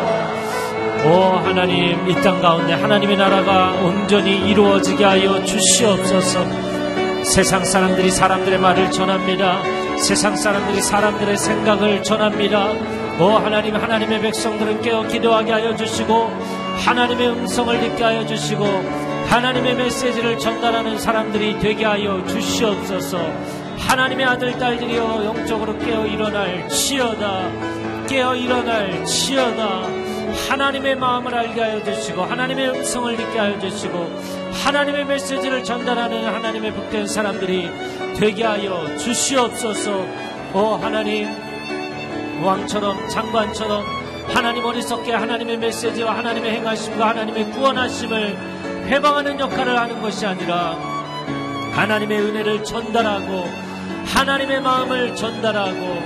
오 1.05 1.09
하나님 1.37 2.09
이 2.09 2.15
땅 2.21 2.41
가운데 2.41 2.73
하나님의 2.73 3.17
나라가 3.17 3.71
온전히 3.83 4.49
이루어지게 4.49 5.03
하여 5.03 5.43
주시옵소서. 5.45 6.45
세상 7.23 7.63
사람들이 7.63 8.11
사람들의 8.11 8.59
말을 8.59 8.91
전합니다. 8.91 9.61
세상 9.97 10.35
사람들이 10.35 10.81
사람들의 10.81 11.37
생각을 11.37 12.03
전합니다. 12.03 12.73
오 13.19 13.29
하나님 13.37 13.75
하나님의 13.75 14.21
백성들은 14.21 14.81
깨어 14.81 15.07
기도하게 15.07 15.51
하여 15.53 15.75
주시고 15.75 16.66
하나님의 16.79 17.29
음성을 17.29 17.79
듣게 17.79 18.03
하여 18.03 18.25
주시고 18.25 18.65
하나님의 19.27 19.75
메시지를 19.75 20.37
전달하는 20.39 20.97
사람들이 20.97 21.59
되게 21.59 21.85
하여 21.85 22.25
주시옵소서. 22.25 23.17
하나님의 23.77 24.25
아들 24.25 24.57
딸들이여 24.57 25.25
영적으로 25.25 25.77
깨어 25.79 26.07
일어날 26.07 26.67
치여다. 26.69 28.07
깨어 28.07 28.35
일어날 28.35 29.05
치여다. 29.05 29.81
하나님의 30.49 30.95
마음을 30.95 31.33
알게 31.33 31.61
하여 31.61 31.83
주시고 31.83 32.23
하나님의 32.23 32.69
음성을 32.69 33.17
듣게 33.17 33.39
하여 33.39 33.59
주시고 33.59 34.21
하나님의 34.63 35.05
메시지를 35.05 35.63
전달하는 35.63 36.25
하나님의 36.25 36.73
복된 36.73 37.07
사람들이 37.07 37.69
되게 38.17 38.43
하여 38.43 38.87
주시옵소서. 38.97 40.05
오 40.53 40.75
하나님 40.81 41.27
왕처럼 42.43 43.09
장관처럼 43.09 43.96
하나님 44.33 44.65
어리석게 44.65 45.11
하나님의 45.13 45.57
메시지와 45.57 46.17
하나님의 46.17 46.51
행하심과 46.53 47.09
하나님의 47.09 47.51
구원하심을 47.51 48.37
해방하는 48.87 49.39
역할을 49.39 49.77
하는 49.77 50.01
것이 50.01 50.25
아니라 50.25 50.77
하나님의 51.73 52.19
은혜를 52.19 52.63
전달하고 52.63 53.45
하나님의 54.05 54.61
마음을 54.61 55.15
전달하고 55.15 56.01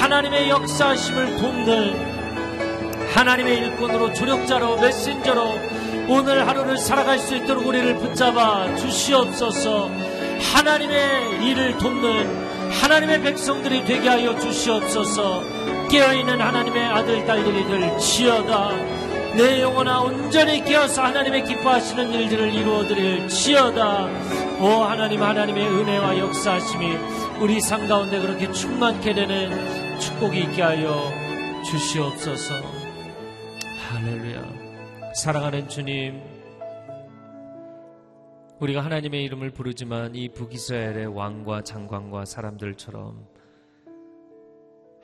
하나님의 0.00 0.50
역사하심을 0.50 1.38
돕는 1.38 3.08
하나님의 3.14 3.58
일꾼으로 3.58 4.12
조력자로 4.12 4.78
메신저로 4.78 5.78
오늘 6.08 6.46
하루를 6.46 6.78
살아갈 6.78 7.18
수 7.18 7.34
있도록 7.36 7.66
우리를 7.66 7.96
붙잡아 7.96 8.74
주시옵소서. 8.76 9.90
하나님의 10.54 11.46
일을 11.46 11.78
돕는 11.78 12.48
하나님의 12.70 13.22
백성들이 13.22 13.84
되게 13.84 14.08
하여 14.08 14.38
주시옵소서 14.38 15.42
깨어있는 15.88 16.40
하나님의 16.40 16.84
아들 16.86 17.24
딸들이 17.24 17.64
될 17.66 17.98
지어다. 17.98 18.76
내 19.36 19.62
영혼아 19.62 20.00
온전히 20.00 20.64
깨어서 20.64 21.02
하나님의 21.02 21.44
기뻐하시는 21.44 22.12
일들을 22.12 22.52
이루어드릴 22.52 23.28
지어다. 23.28 24.06
오 24.60 24.82
하나님 24.82 25.22
하나님의 25.22 25.66
은혜와 25.66 26.18
역사하심이 26.18 26.96
우리 27.40 27.60
삶 27.60 27.86
가운데 27.86 28.20
그렇게 28.20 28.50
충만케 28.50 29.14
되는 29.14 29.98
축복이 30.00 30.40
있게 30.40 30.62
하여 30.62 31.12
주시옵소서. 31.64 32.54
할렐루야. 33.88 35.12
사랑하는 35.14 35.68
주님 35.68 36.20
우리가 38.60 38.84
하나님의 38.84 39.22
이름을 39.24 39.50
부르지만 39.50 40.14
이 40.16 40.28
북이스라엘의 40.30 41.06
왕과 41.06 41.62
장관과 41.62 42.24
사람들처럼 42.24 43.37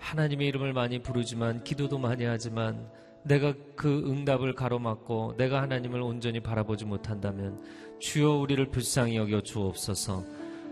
하나님의 0.04 0.48
이름을 0.48 0.74
많이 0.74 0.98
부르지만 0.98 1.64
기도도 1.64 1.98
많이 1.98 2.24
하지만 2.24 2.86
내가 3.22 3.54
그 3.74 4.04
응답을 4.06 4.54
가로막고 4.54 5.34
내가 5.38 5.62
하나님을 5.62 6.02
온전히 6.02 6.40
바라보지 6.40 6.84
못한다면 6.84 7.58
주여 8.00 8.32
우리를 8.32 8.66
불쌍히 8.66 9.16
여겨 9.16 9.40
주옵소서. 9.40 10.22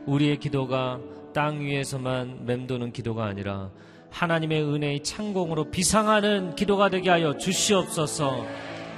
우리의 0.04 0.38
기도가 0.38 1.00
땅 1.32 1.62
위에서만 1.62 2.44
맴도는 2.44 2.92
기도가 2.92 3.24
아니라 3.24 3.70
하나님의 4.10 4.64
은혜의 4.64 5.02
창공으로 5.02 5.70
비상하는 5.70 6.54
기도가 6.54 6.90
되게 6.90 7.08
하여 7.08 7.38
주시옵소서. 7.38 8.44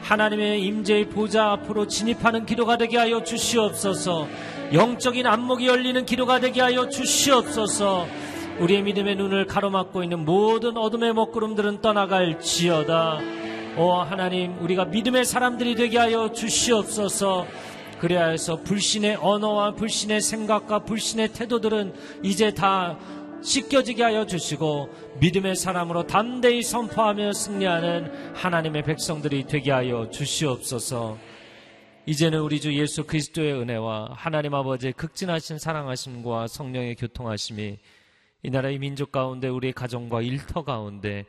하나님의 0.03 0.65
임재의 0.65 1.11
보좌 1.11 1.53
앞으로 1.53 1.87
진입하는 1.87 2.45
기도가 2.45 2.77
되게 2.77 2.99
하여 2.99 3.23
주시옵소서. 3.23 4.27
영적인 4.73 5.27
안목이 5.27 5.69
열리는 5.69 6.05
기도가 6.05 6.41
되게 6.41 6.61
하여 6.61 6.89
주시옵소서. 6.89 8.09
우리의 8.61 8.83
믿음의 8.83 9.17
눈을 9.17 9.47
가로막고 9.47 10.03
있는 10.03 10.25
모든 10.25 10.77
어둠의 10.77 11.13
먹구름들은 11.15 11.81
떠나갈 11.81 12.41
지어다. 12.41 13.19
오 13.77 13.93
하나님, 13.93 14.57
우리가 14.63 14.85
믿음의 14.85 15.25
사람들이 15.25 15.75
되게 15.75 15.99
하여 15.99 16.33
주시옵소서. 16.33 17.47
해서 18.05 18.61
불신의 18.61 19.17
언어와 19.17 19.73
불신의 19.73 20.21
생각과 20.21 20.81
불신의 20.81 21.33
태도들은 21.33 21.95
이제 22.23 22.53
다 22.53 22.99
씻겨지게 23.43 24.03
하여 24.03 24.27
주시고 24.27 24.91
믿음의 25.21 25.57
사람으로 25.57 26.07
담대히 26.07 26.63
선포하며 26.63 27.33
승리하는 27.33 28.35
하나님의 28.35 28.83
백성들이 28.83 29.47
되게 29.47 29.71
하여 29.71 30.11
주시옵소서. 30.11 31.17
이제는 32.07 32.41
우리 32.41 32.61
주 32.61 32.75
예수 32.79 33.05
그리스도의 33.05 33.55
은혜와 33.55 34.11
하나님 34.13 34.55
아버지의 34.55 34.93
극진하신 34.93 35.59
사랑하심과 35.59 36.49
성령의 36.49 36.97
교통하심이 36.97 37.79
이 38.45 38.51
나라의 38.51 38.79
민족 38.79 39.11
가운데 39.11 39.49
우리의 39.49 39.73
가정과 39.73 40.21
일터 40.21 40.63
가운데 40.63 41.25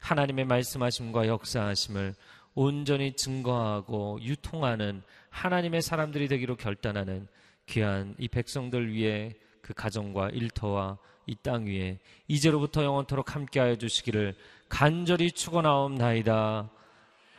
하나님의 0.00 0.44
말씀하심과 0.44 1.26
역사하심을 1.26 2.14
온전히 2.54 3.14
증거하고 3.16 4.20
유통하는 4.22 5.02
하나님의 5.30 5.82
사람들이 5.82 6.28
되기로 6.28 6.56
결단하는 6.56 7.26
귀한 7.66 8.14
이 8.18 8.28
백성들 8.28 8.92
위해 8.92 9.34
그 9.60 9.74
가정과 9.74 10.30
일터와 10.30 10.98
이 11.26 11.34
땅 11.42 11.66
위에 11.66 11.98
이제로부터 12.28 12.84
영원토록 12.84 13.34
함께하여 13.34 13.76
주시기를 13.76 14.34
간절히 14.68 15.30
축원하옵나이다. 15.32 16.70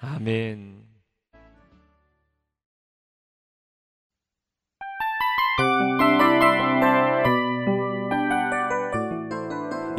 아멘. 0.01 0.90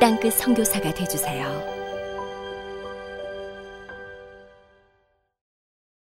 땅끝 0.00 0.34
성교사가 0.34 0.92
되주세요 0.92 1.75